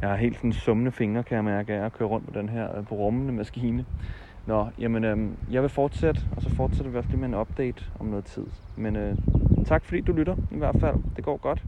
Jeg 0.00 0.08
har 0.08 0.16
helt 0.16 0.36
sådan 0.36 0.52
summende 0.52 0.92
fingre, 0.92 1.22
kan 1.22 1.36
jeg 1.36 1.44
mærke, 1.44 1.74
af 1.74 1.84
at 1.84 1.92
køre 1.92 2.08
rundt 2.08 2.26
på 2.26 2.38
den 2.38 2.48
her 2.48 2.78
øh, 2.78 2.84
brummende 2.84 3.32
maskine. 3.32 3.84
Nå, 4.46 4.66
jamen, 4.78 5.04
øhm, 5.04 5.36
jeg 5.50 5.62
vil 5.62 5.70
fortsætte, 5.70 6.20
og 6.36 6.42
så 6.42 6.50
fortsætter 6.56 6.90
vi 6.90 6.98
også 6.98 7.10
lige 7.10 7.20
med 7.20 7.28
en 7.28 7.34
update 7.34 7.84
om 8.00 8.06
noget 8.06 8.24
tid. 8.24 8.46
Men 8.76 8.96
øh, 8.96 9.16
tak 9.66 9.84
fordi 9.84 10.00
du 10.00 10.12
lytter, 10.12 10.36
i 10.50 10.56
hvert 10.56 10.76
fald. 10.80 10.94
Det 11.16 11.24
går 11.24 11.36
godt. 11.36 11.62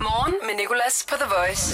Morgen 0.00 0.34
med 0.42 0.54
Nicolas 0.60 1.06
på 1.08 1.14
The 1.20 1.28
Voice. 1.38 1.66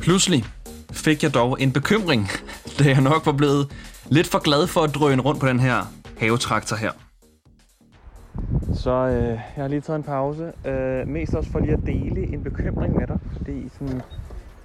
Pludselig 0.00 0.44
fik 0.92 1.22
jeg 1.22 1.34
dog 1.34 1.62
en 1.62 1.72
bekymring, 1.72 2.28
da 2.78 2.84
jeg 2.84 3.00
nok 3.00 3.26
var 3.26 3.32
blevet 3.32 3.72
lidt 4.10 4.26
for 4.26 4.38
glad 4.38 4.66
for 4.66 4.80
at 4.80 4.94
drøne 4.94 5.22
rundt 5.22 5.40
på 5.40 5.46
den 5.46 5.60
her 5.60 5.78
havetraktor 6.18 6.76
her. 6.76 6.90
Så 8.82 8.90
øh, 8.90 9.28
jeg 9.28 9.62
har 9.64 9.68
lige 9.68 9.80
taget 9.80 9.96
en 9.98 10.04
pause. 10.04 10.52
Øh, 10.64 11.08
mest 11.08 11.34
også 11.34 11.50
for 11.50 11.60
lige 11.60 11.72
at 11.72 11.86
dele 11.86 12.32
en 12.32 12.42
bekymring 12.42 12.94
med 12.94 13.06
dig. 13.06 13.18
Fordi 13.26 13.68
sådan, 13.68 14.02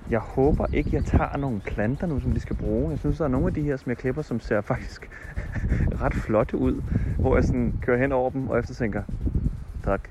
jeg 0.07 0.19
håber 0.19 0.65
ikke, 0.73 0.89
jeg 0.93 1.03
tager 1.03 1.37
nogle 1.37 1.61
planter 1.61 2.07
nu, 2.07 2.19
som 2.19 2.33
de 2.33 2.39
skal 2.39 2.55
bruge. 2.55 2.91
Jeg 2.91 2.99
synes, 2.99 3.17
der 3.17 3.23
er 3.25 3.29
nogle 3.29 3.47
af 3.47 3.53
de 3.53 3.61
her, 3.61 3.77
som 3.77 3.89
jeg 3.89 3.97
klipper, 3.97 4.21
som 4.21 4.39
ser 4.39 4.61
faktisk 4.61 5.09
ret 6.01 6.13
flotte 6.13 6.57
ud. 6.57 6.81
Hvor 7.21 7.35
jeg 7.35 7.43
sådan 7.45 7.73
kører 7.81 7.97
hen 7.97 8.11
over 8.11 8.29
dem, 8.29 8.47
og 8.49 8.59
efter 8.59 8.73
tænker, 8.73 9.03
tak. 9.83 10.09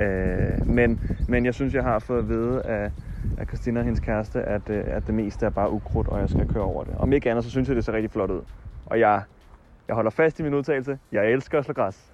Øh, 0.00 0.66
men, 0.66 1.00
men 1.26 1.44
jeg 1.44 1.54
synes, 1.54 1.74
jeg 1.74 1.82
har 1.82 1.98
fået 1.98 2.18
at 2.18 2.28
vide 2.28 2.62
af, 2.66 2.92
af 3.36 3.46
Christina 3.46 3.80
og 3.80 3.84
hendes 3.84 4.00
kæreste, 4.00 4.42
at, 4.42 4.70
øh, 4.70 4.84
at 4.86 5.06
det 5.06 5.14
meste 5.14 5.46
er 5.46 5.50
bare 5.50 5.70
ukrudt, 5.70 6.08
og 6.08 6.20
jeg 6.20 6.28
skal 6.30 6.46
køre 6.46 6.64
over 6.64 6.84
det. 6.84 6.94
Om 6.94 7.12
ikke 7.12 7.30
andet, 7.30 7.44
så 7.44 7.50
synes 7.50 7.68
jeg, 7.68 7.76
det 7.76 7.84
ser 7.84 7.92
rigtig 7.92 8.10
flot 8.10 8.30
ud. 8.30 8.44
Og 8.86 9.00
jeg, 9.00 9.22
jeg 9.88 9.94
holder 9.94 10.10
fast 10.10 10.40
i 10.40 10.42
min 10.42 10.54
udtalelse. 10.54 10.98
Jeg 11.12 11.32
elsker 11.32 11.58
at 11.58 11.64
slå 11.64 11.74
græs. 11.74 12.11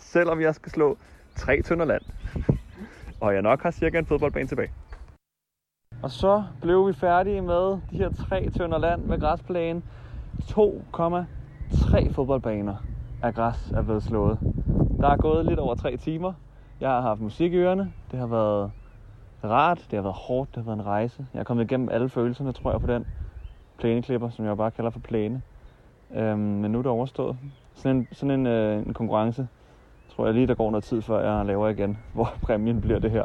Selvom 0.00 0.40
jeg 0.40 0.54
skal 0.54 0.72
slå 0.72 0.96
tre 1.36 1.62
tønder 1.62 1.84
land. 1.84 2.02
og 3.20 3.34
jeg 3.34 3.42
nok 3.42 3.62
har 3.62 3.70
cirka 3.70 3.98
en 3.98 4.06
fodboldbane 4.06 4.48
tilbage. 4.48 4.72
Og 6.02 6.10
så 6.10 6.44
blev 6.62 6.88
vi 6.88 6.92
færdige 6.92 7.40
med 7.42 7.78
de 7.90 7.96
her 7.96 8.08
tre 8.08 8.50
tønder 8.50 8.78
land 8.78 9.02
med 9.02 9.18
græsplæne. 9.18 9.82
2,3 10.40 12.12
fodboldbaner 12.12 12.76
af 13.22 13.34
græs 13.34 13.70
er 13.70 13.82
blevet 13.82 14.02
slået. 14.02 14.38
Der 15.00 15.08
er 15.08 15.16
gået 15.16 15.46
lidt 15.46 15.58
over 15.58 15.74
tre 15.74 15.96
timer. 15.96 16.32
Jeg 16.80 16.90
har 16.90 17.00
haft 17.00 17.20
musik 17.20 17.52
i 17.52 17.56
ørerne. 17.56 17.92
Det 18.10 18.18
har 18.18 18.26
været 18.26 18.70
rart, 19.44 19.78
det 19.90 19.96
har 19.96 20.02
været 20.02 20.16
hårdt, 20.16 20.54
det 20.54 20.56
har 20.56 20.70
været 20.70 20.78
en 20.78 20.86
rejse. 20.86 21.26
Jeg 21.34 21.40
er 21.40 21.44
kommet 21.44 21.64
igennem 21.64 21.88
alle 21.88 22.08
følelserne, 22.08 22.52
tror 22.52 22.70
jeg, 22.70 22.80
på 22.80 22.86
den 22.86 23.06
plæneklipper, 23.78 24.30
som 24.30 24.44
jeg 24.44 24.56
bare 24.56 24.70
kalder 24.70 24.90
for 24.90 25.00
plæne. 25.00 25.42
Øhm, 26.14 26.38
men 26.38 26.72
nu 26.72 26.78
er 26.78 26.82
det 26.82 26.90
overstået. 26.92 27.36
Sådan 27.74 27.96
en, 27.96 28.08
sådan 28.12 28.40
en, 28.40 28.46
øh, 28.46 28.86
en 28.86 28.94
konkurrence, 28.94 29.48
tror 30.10 30.24
jeg 30.24 30.34
lige, 30.34 30.46
der 30.46 30.54
går 30.54 30.70
noget 30.70 30.84
tid, 30.84 31.02
før 31.02 31.36
jeg 31.36 31.46
laver 31.46 31.68
igen, 31.68 31.98
hvor 32.14 32.32
præmien 32.42 32.80
bliver 32.80 32.98
det 32.98 33.10
her. 33.10 33.24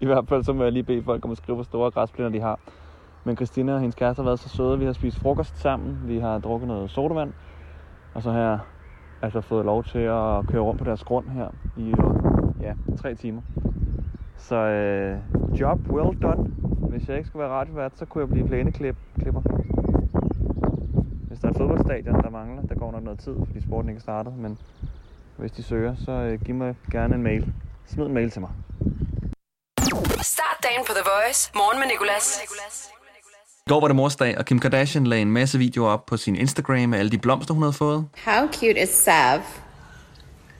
I 0.00 0.06
hvert 0.06 0.28
fald 0.28 0.42
så 0.42 0.52
må 0.52 0.62
jeg 0.62 0.72
lige 0.72 0.82
bede 0.82 1.02
folk 1.02 1.24
om 1.24 1.30
at 1.30 1.36
skrive, 1.36 1.54
hvor 1.54 1.64
store 1.64 1.90
græsplæner 1.90 2.30
de 2.30 2.40
har. 2.40 2.58
Men 3.24 3.36
Christina 3.36 3.74
og 3.74 3.80
hendes 3.80 3.94
kæreste 3.94 4.20
har 4.20 4.24
været 4.24 4.38
så 4.38 4.48
søde. 4.48 4.78
Vi 4.78 4.84
har 4.84 4.92
spist 4.92 5.18
frokost 5.18 5.58
sammen. 5.58 5.98
Vi 6.06 6.18
har 6.18 6.38
drukket 6.38 6.68
noget 6.68 6.90
sodavand. 6.90 7.32
Og 8.14 8.22
så 8.22 8.30
har 8.30 8.40
jeg 8.40 8.58
altså 9.22 9.40
fået 9.40 9.64
lov 9.64 9.84
til 9.84 9.98
at 9.98 10.46
køre 10.46 10.62
rundt 10.62 10.78
på 10.78 10.84
deres 10.84 11.04
grund 11.04 11.28
her 11.28 11.48
i 11.76 11.94
ja, 12.60 12.74
tre 12.96 13.14
timer. 13.14 13.42
Så 14.36 14.56
øh, 14.56 15.18
job 15.60 15.78
well 15.88 16.22
done. 16.22 16.50
Hvis 16.90 17.08
jeg 17.08 17.16
ikke 17.16 17.28
skulle 17.28 17.42
være 17.42 17.52
radiovært, 17.52 17.98
så 17.98 18.04
kunne 18.06 18.22
jeg 18.22 18.28
blive 18.28 18.46
plæneklipper. 18.46 19.40
Hvis 21.28 21.38
der 21.38 21.48
er 21.48 21.50
et 21.50 21.56
fodboldstadion, 21.56 22.22
der 22.22 22.30
mangler, 22.30 22.62
der 22.62 22.74
går 22.74 22.92
nok 22.92 23.02
noget 23.02 23.18
tid, 23.18 23.34
fordi 23.46 23.60
sporten 23.60 23.88
ikke 23.88 23.98
er 23.98 24.02
startet. 24.02 24.36
Men 24.36 24.58
hvis 25.36 25.52
de 25.52 25.62
søger, 25.62 25.94
så 26.04 26.10
øh, 26.10 26.44
giv 26.44 26.54
mig 26.54 26.74
gerne 26.92 27.14
en 27.14 27.22
mail. 27.22 27.52
Smid 27.86 28.06
en 28.06 28.14
mail 28.14 28.30
til 28.30 28.40
mig. 28.40 28.50
Start 30.22 30.56
dagen 30.62 30.84
på 30.86 30.92
The 30.92 31.02
Voice. 31.04 31.50
Morgen 31.54 31.78
med 31.80 31.88
Nicolas. 31.88 32.40
I 33.66 33.68
går 33.70 33.80
var 33.80 33.88
det 33.88 33.96
morsdag, 33.96 34.38
og 34.38 34.44
Kim 34.44 34.58
Kardashian 34.58 35.06
lagde 35.06 35.22
en 35.22 35.30
masse 35.30 35.58
videoer 35.58 35.90
op 35.90 36.06
på 36.06 36.16
sin 36.16 36.36
Instagram 36.36 36.88
med 36.88 36.98
alle 36.98 37.10
de 37.10 37.18
blomster, 37.18 37.54
hun 37.54 37.62
havde 37.62 37.72
fået. 37.72 38.08
How 38.24 38.46
cute 38.46 38.82
is 38.82 38.88
Sav? 38.88 39.40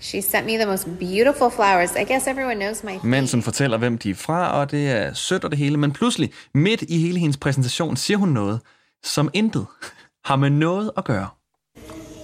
She 0.01 0.23
sent 0.23 0.47
me 0.47 0.53
the 0.53 0.67
most 0.67 0.89
beautiful 1.01 1.51
flowers. 1.51 1.91
I 1.97 2.05
guess 2.05 2.27
everyone 2.27 2.55
knows 2.55 2.85
my 2.85 2.91
Mens 3.03 3.33
hun 3.33 3.43
fortæller, 3.43 3.79
hvem 3.79 3.99
de 3.99 4.11
er 4.11 4.15
fra, 4.15 4.61
og 4.61 4.71
det 4.71 4.91
er 4.91 5.15
sødt 5.15 5.45
og 5.45 5.51
det 5.51 5.59
hele. 5.59 5.77
Men 5.77 5.93
pludselig, 5.93 6.33
midt 6.55 6.83
i 6.83 6.99
hele 6.99 7.19
hendes 7.19 7.37
præsentation, 7.37 7.97
siger 7.97 8.19
hun 8.19 8.29
noget, 8.29 8.61
som 9.05 9.31
intet 9.35 9.67
har 10.29 10.37
med 10.37 10.51
noget 10.51 10.91
at 10.97 11.05
gøre. 11.05 11.29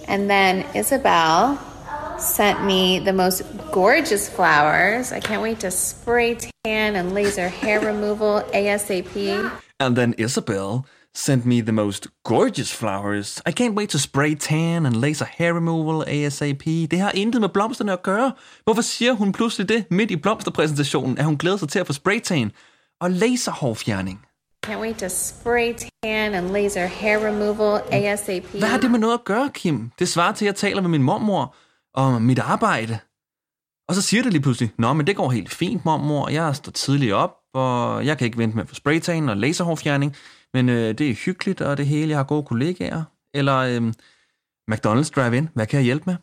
And 0.07 0.29
then 0.29 0.63
Isabel 0.75 1.57
sent 2.21 2.63
me 2.63 2.99
the 2.99 3.13
most 3.13 3.43
gorgeous 3.71 4.29
flowers. 4.29 5.11
I 5.11 5.19
can't 5.19 5.41
wait 5.41 5.59
to 5.59 5.71
spray 5.71 6.35
tan 6.65 6.95
and 6.95 7.13
laser 7.13 7.47
hair 7.47 7.79
removal 7.79 8.41
ASAP. 8.53 9.51
And 9.79 9.95
then 9.95 10.13
Isabel 10.17 10.85
sent 11.13 11.45
me 11.45 11.61
the 11.61 11.71
most 11.71 12.07
gorgeous 12.23 12.71
flowers. 12.73 13.41
I 13.45 13.51
can't 13.51 13.73
wait 13.73 13.89
to 13.89 13.97
spray 13.99 14.35
tan 14.35 14.85
and 14.85 14.95
laser 14.95 15.25
hair 15.25 15.53
removal 15.53 16.03
ASAP. 16.07 16.65
Det 16.91 16.99
har 16.99 17.11
intet 17.11 17.41
med 17.41 17.49
blomsterne 17.49 17.93
at 17.93 18.03
gøre. 18.03 18.31
Hvorfor 18.63 18.81
siger 18.81 19.13
hun 19.13 19.31
pludselig 19.31 19.69
det 19.69 19.85
midt 19.91 20.11
i 20.11 20.15
blomsterpræsentationen, 20.15 21.17
at 21.17 21.25
hun 21.25 21.37
glæder 21.37 21.57
sig 21.57 21.69
til 21.69 21.79
at 21.79 21.87
få 21.87 21.93
spraytan 21.93 22.51
og 23.01 23.11
laserhårfjerning? 23.11 24.25
Can't 24.67 24.79
wait 24.79 24.97
to 24.97 25.09
spray 25.09 25.73
tan 26.03 26.33
and 26.33 26.51
laser 26.51 26.85
hair 26.85 27.27
removal 27.27 27.81
ASAP. 27.91 28.43
Hvad 28.43 28.69
har 28.69 28.77
det 28.77 28.91
med 28.91 28.99
noget 28.99 29.13
at 29.13 29.25
gøre, 29.25 29.49
Kim? 29.53 29.91
Det 29.99 30.07
svarer 30.07 30.33
til, 30.33 30.45
at 30.45 30.47
jeg 30.47 30.55
taler 30.55 30.81
med 30.81 30.89
min 30.89 31.03
mormor 31.03 31.55
om 31.93 32.21
mit 32.21 32.39
arbejde. 32.39 32.99
Og 33.87 33.95
så 33.95 34.01
siger 34.01 34.23
det 34.23 34.31
lige 34.31 34.41
pludselig, 34.41 34.71
Nå, 34.77 34.93
men 34.93 35.07
det 35.07 35.15
går 35.15 35.29
helt 35.29 35.53
fint, 35.53 35.85
mormor. 35.85 36.29
Jeg 36.29 36.55
står 36.55 36.71
tidligt 36.71 37.13
op, 37.13 37.35
og 37.53 38.05
jeg 38.05 38.17
kan 38.17 38.25
ikke 38.25 38.37
vente 38.37 38.55
med 38.55 38.63
at 38.63 38.69
få 38.69 38.75
spraytan 38.75 39.29
og 39.29 39.37
laserhårfjerning. 39.37 40.15
Men 40.53 40.69
øh, 40.69 40.97
det 40.97 41.09
er 41.09 41.13
hyggeligt, 41.13 41.61
og 41.61 41.77
det 41.77 41.87
hele, 41.87 42.09
jeg 42.09 42.17
har 42.17 42.23
gode 42.23 42.43
kollegaer. 42.43 43.03
Eller 43.33 43.57
øh, 43.57 43.93
McDonald's 44.71 45.11
Drive-In, 45.15 45.49
hvad 45.53 45.65
kan 45.65 45.77
jeg 45.77 45.85
hjælpe 45.85 46.03
med? 46.05 46.15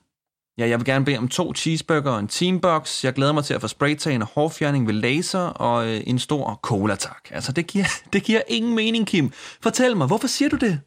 Ja, 0.59 0.69
jeg 0.69 0.79
vil 0.79 0.87
gerne 0.87 1.05
bede 1.05 1.19
om 1.19 1.29
to 1.29 1.55
cheeseburger 1.55 2.11
og 2.11 2.21
en 2.21 2.29
teambox. 2.29 3.05
Jeg 3.05 3.13
glæder 3.13 3.33
mig 3.33 3.45
til 3.45 3.55
at 3.55 3.61
få 3.61 3.69
spraytan 3.69 4.23
og 4.23 4.29
hårfjerning 4.29 4.87
ved 4.87 4.95
laser 4.95 5.39
og 5.39 5.89
øh, 5.89 6.01
en 6.07 6.19
stor 6.19 6.61
cola, 6.63 6.95
tak. 6.95 7.29
Altså, 7.31 7.53
det 7.53 7.67
giver, 7.67 7.85
det 8.13 8.23
giver 8.23 8.41
ingen 8.49 8.75
mening, 8.75 9.07
Kim. 9.07 9.33
Fortæl 9.63 9.97
mig, 9.97 10.07
hvorfor 10.07 10.27
siger 10.27 10.49
du 10.49 10.57
det? 10.57 10.81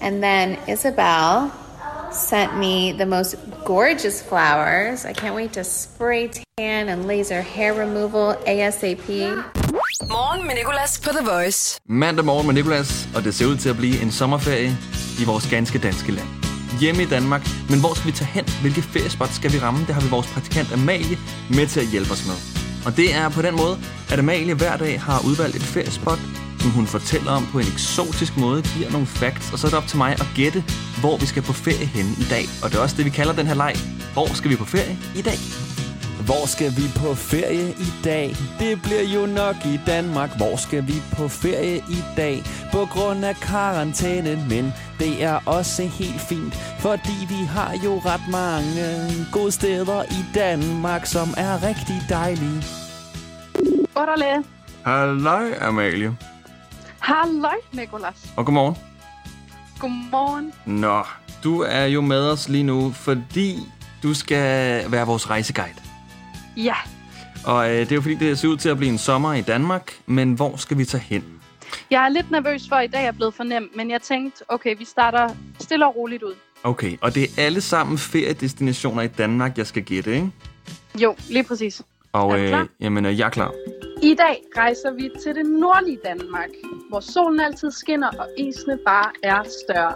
And 0.00 0.22
then 0.22 0.56
Isabel 0.68 1.65
sent 2.12 2.58
me 2.58 2.92
the 2.92 3.06
most 3.06 3.36
gorgeous 3.64 4.22
flowers. 4.28 5.04
I 5.04 5.12
can't 5.12 5.34
wait 5.34 5.52
to 5.52 5.64
spray 5.64 6.28
tan 6.58 6.88
and 6.88 7.06
laser 7.06 7.40
hair 7.40 7.72
removal 7.72 8.36
ASAP. 8.46 9.08
Morgen 10.10 10.46
med 10.46 10.54
Nicolas 10.54 11.00
på 11.04 11.10
The 11.10 11.24
Voice. 11.30 11.80
Mandag 11.88 12.24
morgen 12.24 12.46
med 12.46 12.54
Nicolas, 12.54 13.08
og 13.16 13.24
det 13.24 13.34
ser 13.34 13.46
ud 13.46 13.56
til 13.56 13.68
at 13.68 13.76
blive 13.76 14.02
en 14.02 14.10
sommerferie 14.12 14.78
i 15.20 15.24
vores 15.26 15.46
ganske 15.50 15.78
danske 15.78 16.12
land. 16.12 16.28
Hjemme 16.80 17.02
i 17.02 17.06
Danmark, 17.06 17.42
men 17.70 17.80
hvor 17.80 17.94
skal 17.94 18.06
vi 18.06 18.12
tage 18.12 18.30
hen? 18.30 18.44
Hvilke 18.60 18.82
feriespot 18.82 19.28
skal 19.28 19.52
vi 19.52 19.58
ramme? 19.58 19.80
Det 19.86 19.94
har 19.94 20.00
vi 20.00 20.08
vores 20.10 20.26
praktikant 20.26 20.72
Amalie 20.72 21.18
med 21.50 21.66
til 21.66 21.80
at 21.80 21.86
hjælpe 21.86 22.12
os 22.12 22.26
med. 22.26 22.38
Og 22.86 22.96
det 22.96 23.14
er 23.14 23.28
på 23.28 23.42
den 23.42 23.56
måde, 23.56 23.78
at 24.12 24.18
Amalie 24.18 24.54
hver 24.54 24.76
dag 24.76 25.00
har 25.00 25.18
udvalgt 25.28 25.56
et 25.56 25.62
feriespot, 25.62 26.18
som 26.66 26.74
hun 26.74 26.86
fortæller 26.86 27.30
om 27.30 27.46
på 27.52 27.58
en 27.58 27.66
eksotisk 27.66 28.36
måde, 28.36 28.62
giver 28.62 28.90
nogle 28.90 29.06
facts, 29.06 29.52
og 29.52 29.58
så 29.58 29.66
er 29.66 29.70
det 29.70 29.78
op 29.78 29.86
til 29.86 29.98
mig 29.98 30.12
at 30.12 30.28
gætte, 30.34 30.64
hvor 31.00 31.16
vi 31.16 31.26
skal 31.26 31.42
på 31.42 31.52
ferie 31.52 31.86
henne 31.86 32.10
i 32.24 32.26
dag. 32.30 32.44
Og 32.62 32.70
det 32.70 32.76
er 32.78 32.82
også 32.82 32.96
det, 32.96 33.04
vi 33.04 33.10
kalder 33.10 33.32
den 33.32 33.46
her 33.46 33.54
leg. 33.54 33.74
Hvor 34.12 34.34
skal 34.34 34.50
vi 34.50 34.56
på 34.56 34.64
ferie 34.64 34.98
i 35.16 35.22
dag? 35.22 35.38
Hvor 36.28 36.46
skal 36.46 36.70
vi 36.76 36.86
på 36.96 37.14
ferie 37.14 37.68
i 37.70 37.90
dag? 38.04 38.36
Det 38.58 38.82
bliver 38.82 39.02
jo 39.16 39.26
nok 39.26 39.56
i 39.64 39.80
Danmark. 39.86 40.30
Hvor 40.36 40.56
skal 40.56 40.86
vi 40.86 40.96
på 41.16 41.28
ferie 41.28 41.76
i 41.76 42.00
dag? 42.16 42.42
På 42.72 42.86
grund 42.94 43.24
af 43.24 43.36
karantænen, 43.36 44.38
men 44.48 44.72
det 44.98 45.22
er 45.22 45.38
også 45.46 45.82
helt 45.82 46.20
fint, 46.20 46.54
fordi 46.80 47.18
vi 47.28 47.40
har 47.56 47.72
jo 47.84 48.02
ret 48.10 48.26
mange 48.30 48.86
gode 49.32 49.52
steder 49.52 50.02
i 50.02 50.24
Danmark, 50.34 51.06
som 51.06 51.28
er 51.36 51.62
rigtig 51.68 52.02
dejlige. 52.08 52.62
Goddag. 53.94 54.36
Halløj, 54.84 55.46
Amalie. 55.60 56.16
Halløj, 57.00 57.54
Nikolas. 57.72 58.32
Og 58.36 58.44
godmorgen. 58.46 58.76
Godmorgen. 59.80 60.52
Nå, 60.66 61.02
du 61.44 61.60
er 61.60 61.84
jo 61.84 62.00
med 62.00 62.30
os 62.30 62.48
lige 62.48 62.64
nu, 62.64 62.92
fordi 62.92 63.58
du 64.02 64.14
skal 64.14 64.84
være 64.92 65.06
vores 65.06 65.30
rejseguide. 65.30 65.74
Ja, 66.56 66.74
Og 67.44 67.70
øh, 67.70 67.76
det 67.80 67.90
er 67.92 67.94
jo 67.96 68.00
fordi, 68.02 68.14
det 68.14 68.38
ser 68.38 68.48
ud 68.48 68.56
til 68.56 68.68
at 68.68 68.76
blive 68.76 68.92
en 68.92 68.98
sommer 68.98 69.32
i 69.34 69.40
Danmark, 69.40 69.92
men 70.06 70.32
hvor 70.32 70.56
skal 70.56 70.78
vi 70.78 70.84
tage 70.84 71.02
hen? 71.02 71.24
jeg 71.90 72.04
er 72.04 72.08
lidt 72.08 72.30
nervøs 72.30 72.62
for, 72.68 72.76
at 72.76 72.84
i 72.88 72.92
dag 72.92 73.06
er 73.06 73.12
blevet 73.12 73.34
for 73.34 73.44
nemt, 73.44 73.76
men 73.76 73.90
jeg 73.90 74.02
tænkte, 74.02 74.44
okay, 74.48 74.78
vi 74.78 74.84
starter 74.84 75.28
stille 75.60 75.86
og 75.86 75.96
roligt 75.96 76.22
ud. 76.22 76.34
Okay, 76.64 76.96
og 77.00 77.14
det 77.14 77.22
er 77.24 77.28
alle 77.44 77.60
sammen 77.60 77.98
feriedestinationer 77.98 79.02
i 79.02 79.06
Danmark, 79.06 79.58
jeg 79.58 79.66
skal 79.66 79.82
gætte, 79.82 80.14
ikke? 80.14 80.30
Jo, 81.02 81.16
lige 81.28 81.42
præcis. 81.44 81.82
Og 82.12 82.32
Er 82.32 82.42
du 82.42 82.48
klar? 82.48 82.60
øh, 82.60 82.66
jamen, 82.80 83.06
øh, 83.06 83.18
jeg 83.18 83.26
er 83.26 83.30
klar. 83.30 83.52
I 84.02 84.14
dag 84.14 84.44
rejser 84.56 84.90
vi 84.90 85.10
til 85.22 85.34
det 85.34 85.46
nordlige 85.46 85.98
Danmark, 86.04 86.50
hvor 86.88 87.00
solen 87.00 87.40
altid 87.40 87.70
skinner 87.70 88.10
og 88.18 88.28
isene 88.38 88.78
bare 88.86 89.10
er 89.22 89.42
større. 89.42 89.94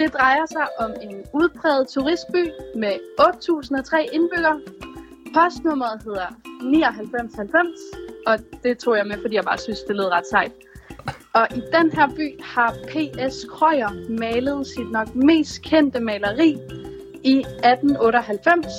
Det 0.00 0.12
drejer 0.12 0.46
sig 0.46 0.66
om 0.78 0.90
en 1.02 1.24
udpræget 1.34 1.88
turistby 1.88 2.50
med 2.76 2.94
8.003 3.20 4.14
indbyggere. 4.14 4.60
Postnummeret 5.34 6.02
hedder 6.02 6.28
9990, 6.62 7.78
og 8.26 8.38
det 8.62 8.78
tog 8.78 8.96
jeg 8.96 9.06
med, 9.06 9.20
fordi 9.20 9.34
jeg 9.34 9.44
bare 9.44 9.58
synes, 9.58 9.80
det 9.80 9.96
lød 9.96 10.10
ret 10.12 10.26
sejt. 10.26 10.52
Og 11.32 11.46
i 11.56 11.60
den 11.76 11.92
her 11.92 12.08
by 12.16 12.42
har 12.42 12.74
P.S. 12.88 13.46
Krøyer 13.50 14.18
malet 14.20 14.66
sit 14.66 14.90
nok 14.90 15.14
mest 15.14 15.62
kendte 15.62 16.00
maleri 16.00 16.58
i 17.24 17.38
1898. 17.38 18.72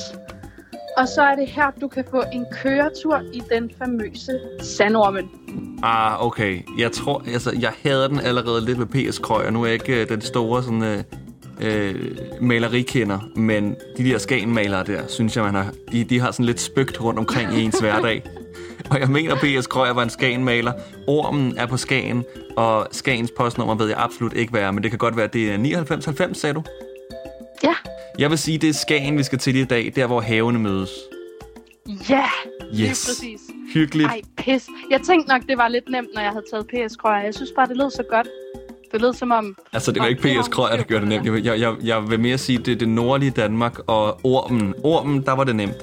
Og 1.00 1.08
så 1.08 1.22
er 1.22 1.36
det 1.36 1.48
her, 1.48 1.72
du 1.82 1.88
kan 1.88 2.06
få 2.12 2.24
en 2.34 2.46
køretur 2.52 3.22
i 3.34 3.42
den 3.54 3.72
famøse 3.78 4.40
Sandormen. 4.62 5.30
Ah, 5.84 6.26
okay. 6.26 6.62
Jeg 6.78 6.92
tror, 6.92 7.24
altså, 7.28 7.58
jeg 7.60 7.72
hader 7.84 8.08
den 8.08 8.20
allerede 8.20 8.66
lidt 8.66 8.78
med 8.78 8.86
P.S. 8.86 9.20
Krøj, 9.20 9.46
og 9.46 9.54
nu 9.54 9.62
er 9.62 9.66
jeg 9.66 9.74
ikke 9.74 10.02
øh, 10.02 10.10
den 10.10 10.22
store 10.22 10.64
sådan, 10.64 10.84
øh, 10.84 11.04
øh, 11.62 12.18
malerikender, 12.42 13.20
men 13.36 13.76
de 13.98 14.04
der 14.04 14.18
skanmalere 14.18 14.84
der, 14.84 15.02
synes 15.08 15.36
jeg, 15.36 15.44
man 15.44 15.56
har, 15.56 15.72
de, 15.92 16.04
de 16.04 16.20
har 16.20 16.32
sådan 16.32 16.46
lidt 16.46 16.60
spøgt 16.60 17.02
rundt 17.02 17.20
omkring 17.20 17.54
i 17.54 17.62
ens 17.62 17.80
hverdag. 17.84 18.24
Og 18.92 19.00
jeg 19.00 19.10
mener, 19.10 19.36
P.S. 19.36 19.68
Krøyer 19.68 19.94
var 19.94 20.04
en 20.04 20.10
skanmaler. 20.10 20.74
Ormen 21.08 21.58
er 21.58 21.66
på 21.66 21.78
Skagen, 21.78 22.24
og 22.58 22.88
Skagens 22.92 23.32
postnummer 23.38 23.76
ved 23.76 23.88
jeg 23.88 23.98
absolut 23.98 24.34
ikke 24.34 24.54
være, 24.54 24.74
men 24.74 24.84
det 24.84 24.92
kan 24.92 24.98
godt 24.98 25.16
være, 25.16 25.26
at 25.26 25.34
det 25.34 25.52
er 25.52 25.58
9990, 25.58 26.38
sagde 26.38 26.54
du? 26.54 26.64
Ja, 27.64 27.76
Jeg 28.18 28.30
vil 28.30 28.38
sige, 28.38 28.58
det 28.58 28.70
er 28.70 28.74
Skagen, 28.74 29.18
vi 29.18 29.24
skal 29.24 29.40
til 29.40 29.56
i 29.56 29.64
dag, 29.66 29.92
der 29.96 30.08
hvor 30.08 30.22
havene 30.22 30.60
mødes. 30.60 30.90
ja, 32.10 32.24
lige 32.72 32.90
Yes. 32.90 33.06
præcis. 33.08 33.40
Hyggeligt. 33.74 34.10
Ej, 34.10 34.22
pis. 34.38 34.68
Jeg 34.92 35.02
tænkte 35.02 35.30
nok, 35.30 35.42
det 35.50 35.58
var 35.58 35.68
lidt 35.68 35.90
nemt, 35.90 36.08
når 36.16 36.22
jeg 36.22 36.32
havde 36.32 36.46
taget 36.52 36.68
P.S. 36.68 36.96
Krøyer. 36.96 37.24
Jeg 37.24 37.34
synes 37.36 37.52
bare, 37.56 37.68
det 37.68 37.78
lød 37.78 37.92
så 37.92 38.04
godt. 38.10 38.28
Det 38.92 39.02
lød 39.02 39.14
som 39.14 39.32
om... 39.32 39.56
Altså, 39.74 39.92
det 39.92 40.02
var 40.02 40.08
ikke 40.08 40.24
det 40.24 40.38
P.S. 40.40 40.48
hun 40.48 40.52
Krøyer, 40.52 40.76
der 40.76 40.84
gjorde 40.84 41.02
det 41.02 41.10
nemt. 41.24 41.26
Jeg, 41.26 41.46
jeg, 41.46 41.60
jeg, 41.60 41.76
jeg 41.84 42.10
vil 42.10 42.20
mere 42.20 42.38
sige, 42.38 42.58
det 42.58 42.72
er 42.72 42.76
det 42.76 42.90
nordlige 42.90 43.32
Danmark 43.32 43.80
og 43.88 44.20
Ormen. 44.24 44.74
Ormen, 44.84 45.22
der 45.26 45.32
var 45.32 45.44
det 45.44 45.56
nemt. 45.56 45.76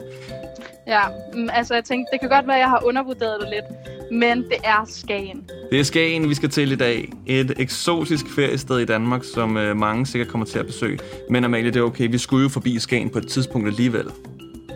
Ja, 0.86 1.00
mm, 1.34 1.48
altså 1.52 1.74
jeg 1.74 1.84
tænkte, 1.84 2.10
det 2.12 2.20
kan 2.20 2.28
godt 2.28 2.46
være, 2.46 2.56
at 2.56 2.60
jeg 2.60 2.68
har 2.68 2.82
undervurderet 2.84 3.40
det 3.40 3.48
lidt. 3.50 3.95
Men 4.10 4.38
det 4.38 4.56
er 4.64 4.84
Skagen. 4.88 5.50
Det 5.70 5.80
er 5.80 5.84
Skagen, 5.84 6.28
vi 6.28 6.34
skal 6.34 6.48
til 6.48 6.72
i 6.72 6.76
dag. 6.76 7.12
Et 7.26 7.54
eksotisk 7.56 8.24
feriested 8.34 8.78
i 8.78 8.84
Danmark, 8.84 9.24
som 9.24 9.56
øh, 9.56 9.76
mange 9.76 10.06
sikkert 10.06 10.28
kommer 10.28 10.46
til 10.46 10.58
at 10.58 10.66
besøge. 10.66 10.98
Men 11.30 11.44
Amalie, 11.44 11.70
det 11.70 11.76
er 11.76 11.82
okay. 11.82 12.10
Vi 12.10 12.18
skulle 12.18 12.42
jo 12.42 12.48
forbi 12.48 12.78
Skagen 12.78 13.10
på 13.10 13.18
et 13.18 13.28
tidspunkt 13.28 13.68
alligevel. 13.68 14.06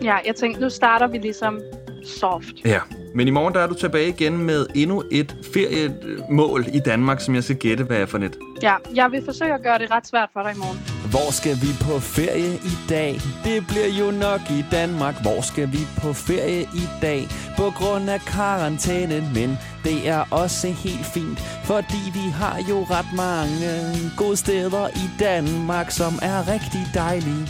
Ja, 0.03 0.17
jeg 0.25 0.35
tænkte, 0.35 0.61
nu 0.61 0.69
starter 0.69 1.07
vi 1.07 1.17
ligesom 1.17 1.59
soft. 2.05 2.55
Ja. 2.65 2.79
Men 3.15 3.27
i 3.27 3.31
morgen 3.31 3.53
der 3.53 3.59
er 3.59 3.67
du 3.67 3.73
tilbage 3.73 4.09
igen 4.09 4.37
med 4.37 4.67
endnu 4.75 5.03
et 5.11 5.35
feriemål 5.53 6.65
i 6.73 6.79
Danmark, 6.79 7.21
som 7.21 7.35
jeg 7.35 7.43
skal 7.43 7.55
gætte, 7.55 7.83
hvad 7.83 7.97
er 7.97 8.05
for 8.05 8.17
net. 8.17 8.37
Ja, 8.61 8.73
jeg 8.95 9.11
vil 9.11 9.25
forsøge 9.25 9.53
at 9.53 9.63
gøre 9.63 9.79
det 9.79 9.91
ret 9.91 10.07
svært 10.07 10.29
for 10.33 10.41
dig 10.41 10.51
i 10.51 10.57
morgen. 10.57 10.90
Hvor 11.11 11.31
skal 11.31 11.55
vi 11.61 11.67
på 11.81 11.99
ferie 11.99 12.53
i 12.55 12.75
dag? 12.89 13.21
Det 13.43 13.67
bliver 13.67 13.87
jo 13.87 14.11
nok 14.11 14.41
i 14.49 14.65
Danmark. 14.71 15.21
Hvor 15.21 15.41
skal 15.41 15.71
vi 15.71 15.77
på 16.01 16.13
ferie 16.13 16.61
i 16.61 16.87
dag? 17.01 17.27
På 17.57 17.71
grund 17.75 18.09
af 18.09 18.21
karantænen, 18.21 19.33
men 19.33 19.57
det 19.83 20.07
er 20.07 20.23
også 20.31 20.67
helt 20.67 21.05
fint, 21.05 21.39
fordi 21.63 22.01
vi 22.13 22.29
har 22.29 22.57
jo 22.69 22.85
ret 22.89 23.05
mange 23.15 23.71
gode 24.17 24.37
steder 24.37 24.87
i 24.87 25.09
Danmark, 25.19 25.91
som 25.91 26.13
er 26.21 26.47
rigtig 26.47 26.87
dejlige. 26.93 27.47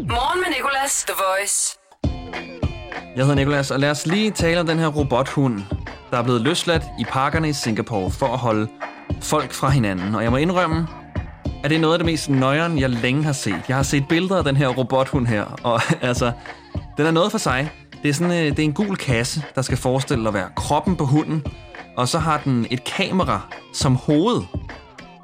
Morgen 0.00 0.40
med 0.40 0.48
Nicolas, 0.56 1.04
The 1.08 1.14
Voice. 1.26 1.78
Jeg 3.16 3.24
hedder 3.24 3.34
Nikolas, 3.34 3.70
og 3.70 3.80
lad 3.80 3.90
os 3.90 4.06
lige 4.06 4.30
tale 4.30 4.60
om 4.60 4.66
den 4.66 4.78
her 4.78 4.88
robothund, 4.88 5.62
der 6.10 6.18
er 6.18 6.22
blevet 6.22 6.40
løsladt 6.40 6.82
i 6.98 7.04
parkerne 7.04 7.48
i 7.48 7.52
Singapore 7.52 8.10
for 8.10 8.26
at 8.26 8.38
holde 8.38 8.68
folk 9.22 9.52
fra 9.52 9.68
hinanden. 9.68 10.14
Og 10.14 10.22
jeg 10.22 10.30
må 10.30 10.36
indrømme, 10.36 10.86
at 11.66 11.70
det 11.70 11.76
er 11.76 11.80
noget 11.80 11.94
af 11.94 11.98
det 11.98 12.06
mest 12.06 12.30
nøjeren, 12.30 12.78
jeg 12.78 12.90
længe 12.90 13.24
har 13.24 13.32
set. 13.32 13.62
Jeg 13.68 13.76
har 13.76 13.82
set 13.82 14.08
billeder 14.08 14.36
af 14.36 14.44
den 14.44 14.56
her 14.56 14.68
robothund 14.68 15.26
her, 15.26 15.42
og 15.62 15.80
altså, 16.08 16.32
den 16.96 17.06
er 17.06 17.10
noget 17.10 17.30
for 17.30 17.38
sig. 17.38 17.70
Det 18.02 18.08
er, 18.08 18.12
sådan, 18.12 18.32
øh, 18.32 18.50
det 18.50 18.58
er 18.58 18.64
en 18.64 18.72
gul 18.72 18.96
kasse, 18.96 19.42
der 19.54 19.62
skal 19.62 19.78
forestille 19.78 20.28
at 20.28 20.34
være 20.34 20.48
kroppen 20.56 20.96
på 20.96 21.04
hunden, 21.04 21.44
og 21.96 22.08
så 22.08 22.18
har 22.18 22.40
den 22.44 22.66
et 22.70 22.84
kamera 22.84 23.40
som 23.72 23.96
hoved. 23.96 24.42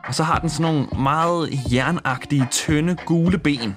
Og 0.07 0.15
så 0.15 0.23
har 0.23 0.39
den 0.39 0.49
sådan 0.49 0.75
nogle 0.75 0.87
meget 1.03 1.51
jernagtige, 1.73 2.49
tynde, 2.51 2.97
gule 3.07 3.39
ben. 3.39 3.77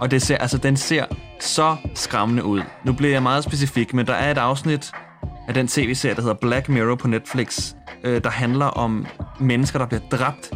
Og 0.00 0.10
det 0.10 0.22
ser, 0.22 0.36
altså, 0.36 0.58
den 0.58 0.76
ser 0.76 1.04
så 1.40 1.76
skræmmende 1.94 2.44
ud. 2.44 2.62
Nu 2.84 2.92
bliver 2.92 3.12
jeg 3.12 3.22
meget 3.22 3.44
specifik, 3.44 3.94
men 3.94 4.06
der 4.06 4.14
er 4.14 4.30
et 4.30 4.38
afsnit 4.38 4.92
af 5.48 5.54
den 5.54 5.68
tv-serie, 5.68 6.14
der 6.14 6.22
hedder 6.22 6.36
Black 6.40 6.68
Mirror 6.68 6.94
på 6.94 7.08
Netflix, 7.08 7.72
øh, 8.04 8.24
der 8.24 8.30
handler 8.30 8.66
om 8.66 9.06
mennesker, 9.40 9.78
der 9.78 9.86
bliver 9.86 10.02
dræbt 10.10 10.50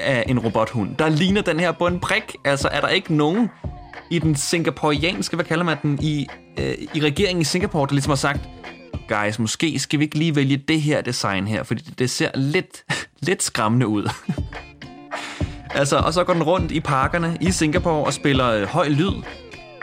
af 0.00 0.24
en 0.28 0.38
robothund. 0.38 0.96
Der 0.96 1.08
ligner 1.08 1.42
den 1.42 1.60
her 1.60 1.72
på 1.72 1.86
en 1.86 2.00
prik. 2.00 2.34
Altså, 2.44 2.68
er 2.72 2.80
der 2.80 2.88
ikke 2.88 3.14
nogen 3.14 3.50
i 4.10 4.18
den 4.18 4.34
singaporeanske, 4.34 5.36
hvad 5.36 5.44
kalder 5.44 5.64
man 5.64 5.76
den, 5.82 5.98
i, 6.02 6.26
øh, 6.58 6.74
i 6.94 7.00
regeringen 7.00 7.40
i 7.40 7.44
Singapore, 7.44 7.86
der 7.86 7.92
ligesom 7.92 8.10
har 8.10 8.16
sagt, 8.16 8.40
guys, 9.08 9.38
måske 9.38 9.78
skal 9.78 9.98
vi 9.98 10.04
ikke 10.04 10.18
lige 10.18 10.36
vælge 10.36 10.56
det 10.56 10.80
her 10.80 11.00
design 11.00 11.46
her, 11.46 11.62
fordi 11.62 11.82
det, 11.82 11.98
det 11.98 12.10
ser 12.10 12.30
lidt, 12.34 12.84
lidt 13.28 13.42
skræmmende 13.42 13.86
ud. 13.86 14.10
Altså, 15.74 15.96
og 15.96 16.12
så 16.12 16.24
går 16.24 16.32
den 16.32 16.42
rundt 16.42 16.72
i 16.72 16.80
parkerne 16.80 17.38
i 17.40 17.50
Singapore 17.50 18.06
og 18.06 18.12
spiller 18.12 18.50
øh, 18.50 18.62
høj 18.62 18.88
lyd, 18.88 19.12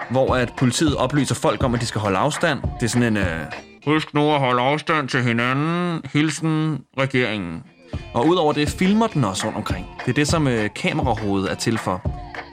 hvor 0.09 0.35
at 0.35 0.53
politiet 0.57 0.95
oplyser 0.95 1.35
folk 1.35 1.63
om, 1.63 1.73
at 1.73 1.81
de 1.81 1.85
skal 1.85 2.01
holde 2.01 2.17
afstand. 2.17 2.59
Det 2.79 2.85
er 2.85 2.87
sådan 2.87 3.17
en, 3.17 3.17
øh, 3.17 3.45
husk 3.85 4.13
nu 4.13 4.33
at 4.33 4.39
holde 4.39 4.61
afstand 4.61 5.09
til 5.09 5.23
hinanden, 5.23 6.01
hilsen 6.13 6.79
regeringen. 6.99 7.63
Og 8.13 8.27
udover 8.27 8.53
det 8.53 8.69
filmer 8.69 9.07
den 9.07 9.23
også 9.23 9.45
rundt 9.45 9.57
omkring. 9.57 9.85
Det 10.05 10.09
er 10.11 10.13
det, 10.13 10.27
som 10.27 10.47
øh, 10.47 10.69
kamerahovedet 10.75 11.51
er 11.51 11.55
til 11.55 11.77
for. 11.77 12.01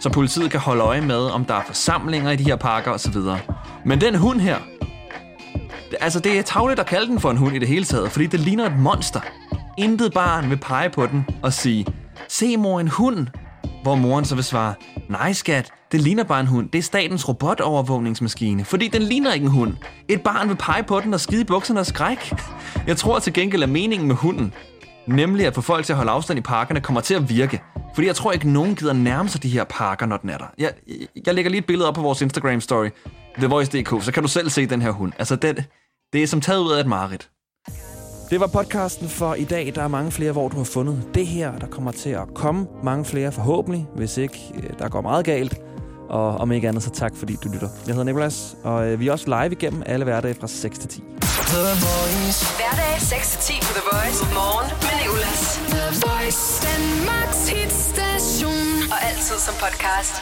Så 0.00 0.10
politiet 0.10 0.50
kan 0.50 0.60
holde 0.60 0.82
øje 0.82 1.00
med, 1.00 1.16
om 1.30 1.44
der 1.44 1.54
er 1.54 1.62
forsamlinger 1.66 2.30
i 2.30 2.36
de 2.36 2.44
her 2.44 2.56
parker 2.56 2.90
osv. 2.90 3.16
Men 3.84 4.00
den 4.00 4.14
hund 4.14 4.40
her, 4.40 4.56
det- 5.90 5.98
altså 6.00 6.20
det 6.20 6.38
er 6.38 6.42
tavligt 6.42 6.80
at 6.80 6.86
kalde 6.86 7.06
den 7.06 7.20
for 7.20 7.30
en 7.30 7.36
hund 7.36 7.56
i 7.56 7.58
det 7.58 7.68
hele 7.68 7.84
taget, 7.84 8.10
fordi 8.12 8.26
det 8.26 8.40
ligner 8.40 8.66
et 8.66 8.78
monster. 8.78 9.20
Intet 9.78 10.12
barn 10.14 10.50
vil 10.50 10.56
pege 10.56 10.90
på 10.90 11.06
den 11.06 11.26
og 11.42 11.52
sige, 11.52 11.86
se 12.28 12.56
mor, 12.56 12.80
en 12.80 12.88
hund. 12.88 13.26
Hvor 13.82 13.94
moren 13.94 14.24
så 14.24 14.34
vil 14.34 14.44
svare, 14.44 14.74
nej 15.08 15.32
skat, 15.32 15.70
det 15.92 16.00
ligner 16.00 16.24
bare 16.24 16.40
en 16.40 16.46
hund. 16.46 16.68
Det 16.68 16.78
er 16.78 16.82
statens 16.82 17.28
robotovervågningsmaskine, 17.28 18.64
fordi 18.64 18.88
den 18.88 19.02
ligner 19.02 19.32
ikke 19.32 19.44
en 19.44 19.50
hund. 19.50 19.72
Et 20.08 20.20
barn 20.22 20.48
vil 20.48 20.54
pege 20.56 20.82
på 20.82 21.00
den 21.00 21.14
og 21.14 21.20
skide 21.20 21.40
i 21.40 21.44
bukserne 21.44 21.80
og 21.80 21.86
skræk. 21.86 22.34
Jeg 22.86 22.96
tror 22.96 23.18
til 23.18 23.32
gengæld, 23.32 23.62
at 23.62 23.68
meningen 23.68 24.08
med 24.08 24.16
hunden, 24.16 24.52
nemlig 25.06 25.46
at 25.46 25.54
få 25.54 25.60
folk 25.60 25.86
til 25.86 25.92
at 25.92 25.96
holde 25.96 26.10
afstand 26.10 26.38
i 26.38 26.42
parkerne, 26.42 26.80
kommer 26.80 27.00
til 27.00 27.14
at 27.14 27.28
virke. 27.28 27.62
Fordi 27.94 28.06
jeg 28.06 28.16
tror 28.16 28.32
ikke, 28.32 28.50
nogen 28.50 28.74
gider 28.74 28.92
nærme 28.92 29.28
sig 29.28 29.42
de 29.42 29.48
her 29.48 29.64
parker, 29.64 30.06
når 30.06 30.16
den 30.16 30.30
er 30.30 30.38
der. 30.38 30.46
Jeg, 30.58 30.72
jeg 31.26 31.34
lægger 31.34 31.50
lige 31.50 31.58
et 31.58 31.66
billede 31.66 31.88
op 31.88 31.94
på 31.94 32.02
vores 32.02 32.22
Instagram-story, 32.22 32.90
TheVoice.dk, 33.38 34.04
så 34.04 34.12
kan 34.12 34.22
du 34.22 34.28
selv 34.28 34.50
se 34.50 34.66
den 34.66 34.82
her 34.82 34.90
hund. 34.90 35.12
Altså, 35.18 35.36
den, 35.36 35.56
det 36.12 36.22
er 36.22 36.26
som 36.26 36.40
taget 36.40 36.60
ud 36.60 36.72
af 36.72 36.80
et 36.80 36.86
mareridt. 36.86 37.30
Det 38.30 38.40
var 38.40 38.46
podcasten 38.46 39.08
for 39.08 39.34
i 39.34 39.44
dag. 39.44 39.72
Der 39.74 39.82
er 39.82 39.88
mange 39.88 40.10
flere, 40.10 40.32
hvor 40.32 40.48
du 40.48 40.56
har 40.56 40.64
fundet 40.64 41.08
det 41.14 41.26
her. 41.26 41.58
Der 41.58 41.66
kommer 41.66 41.92
til 41.92 42.10
at 42.10 42.34
komme 42.34 42.66
mange 42.82 43.04
flere 43.04 43.32
forhåbentlig, 43.32 43.86
hvis 43.96 44.16
ikke 44.16 44.52
øh, 44.54 44.78
der 44.78 44.88
går 44.88 45.00
meget 45.00 45.24
galt. 45.24 45.60
Og 46.08 46.36
om 46.36 46.52
ikke 46.52 46.68
andet, 46.68 46.82
så 46.82 46.90
tak 46.90 47.16
fordi 47.16 47.36
du 47.44 47.48
lytter. 47.48 47.68
Jeg 47.86 47.94
hedder 47.94 48.04
Nikolas, 48.04 48.56
og 48.62 48.88
øh, 48.88 49.00
vi 49.00 49.08
er 49.08 49.12
også 49.12 49.26
live 49.26 49.52
igennem 49.52 49.82
alle 49.86 50.04
hverdage 50.04 50.34
fra 50.34 50.46
6 50.46 50.78
til 50.78 50.88
10. 50.88 51.02
The 51.34 51.74
Voice. 51.86 52.46
Hverdag 52.56 52.96
6-10 52.96 53.60
på 53.66 53.72
The 53.78 53.84
Voice. 53.92 54.24
Morgen 54.34 54.70
med 54.82 54.94
Nicolas. 55.00 55.60
The 55.68 55.86
Voice. 56.06 56.62
Danmarks 56.66 57.48
hitstation. 57.48 58.92
Og 58.92 58.98
altid 59.08 59.38
som 59.46 59.54
podcast. 59.54 60.14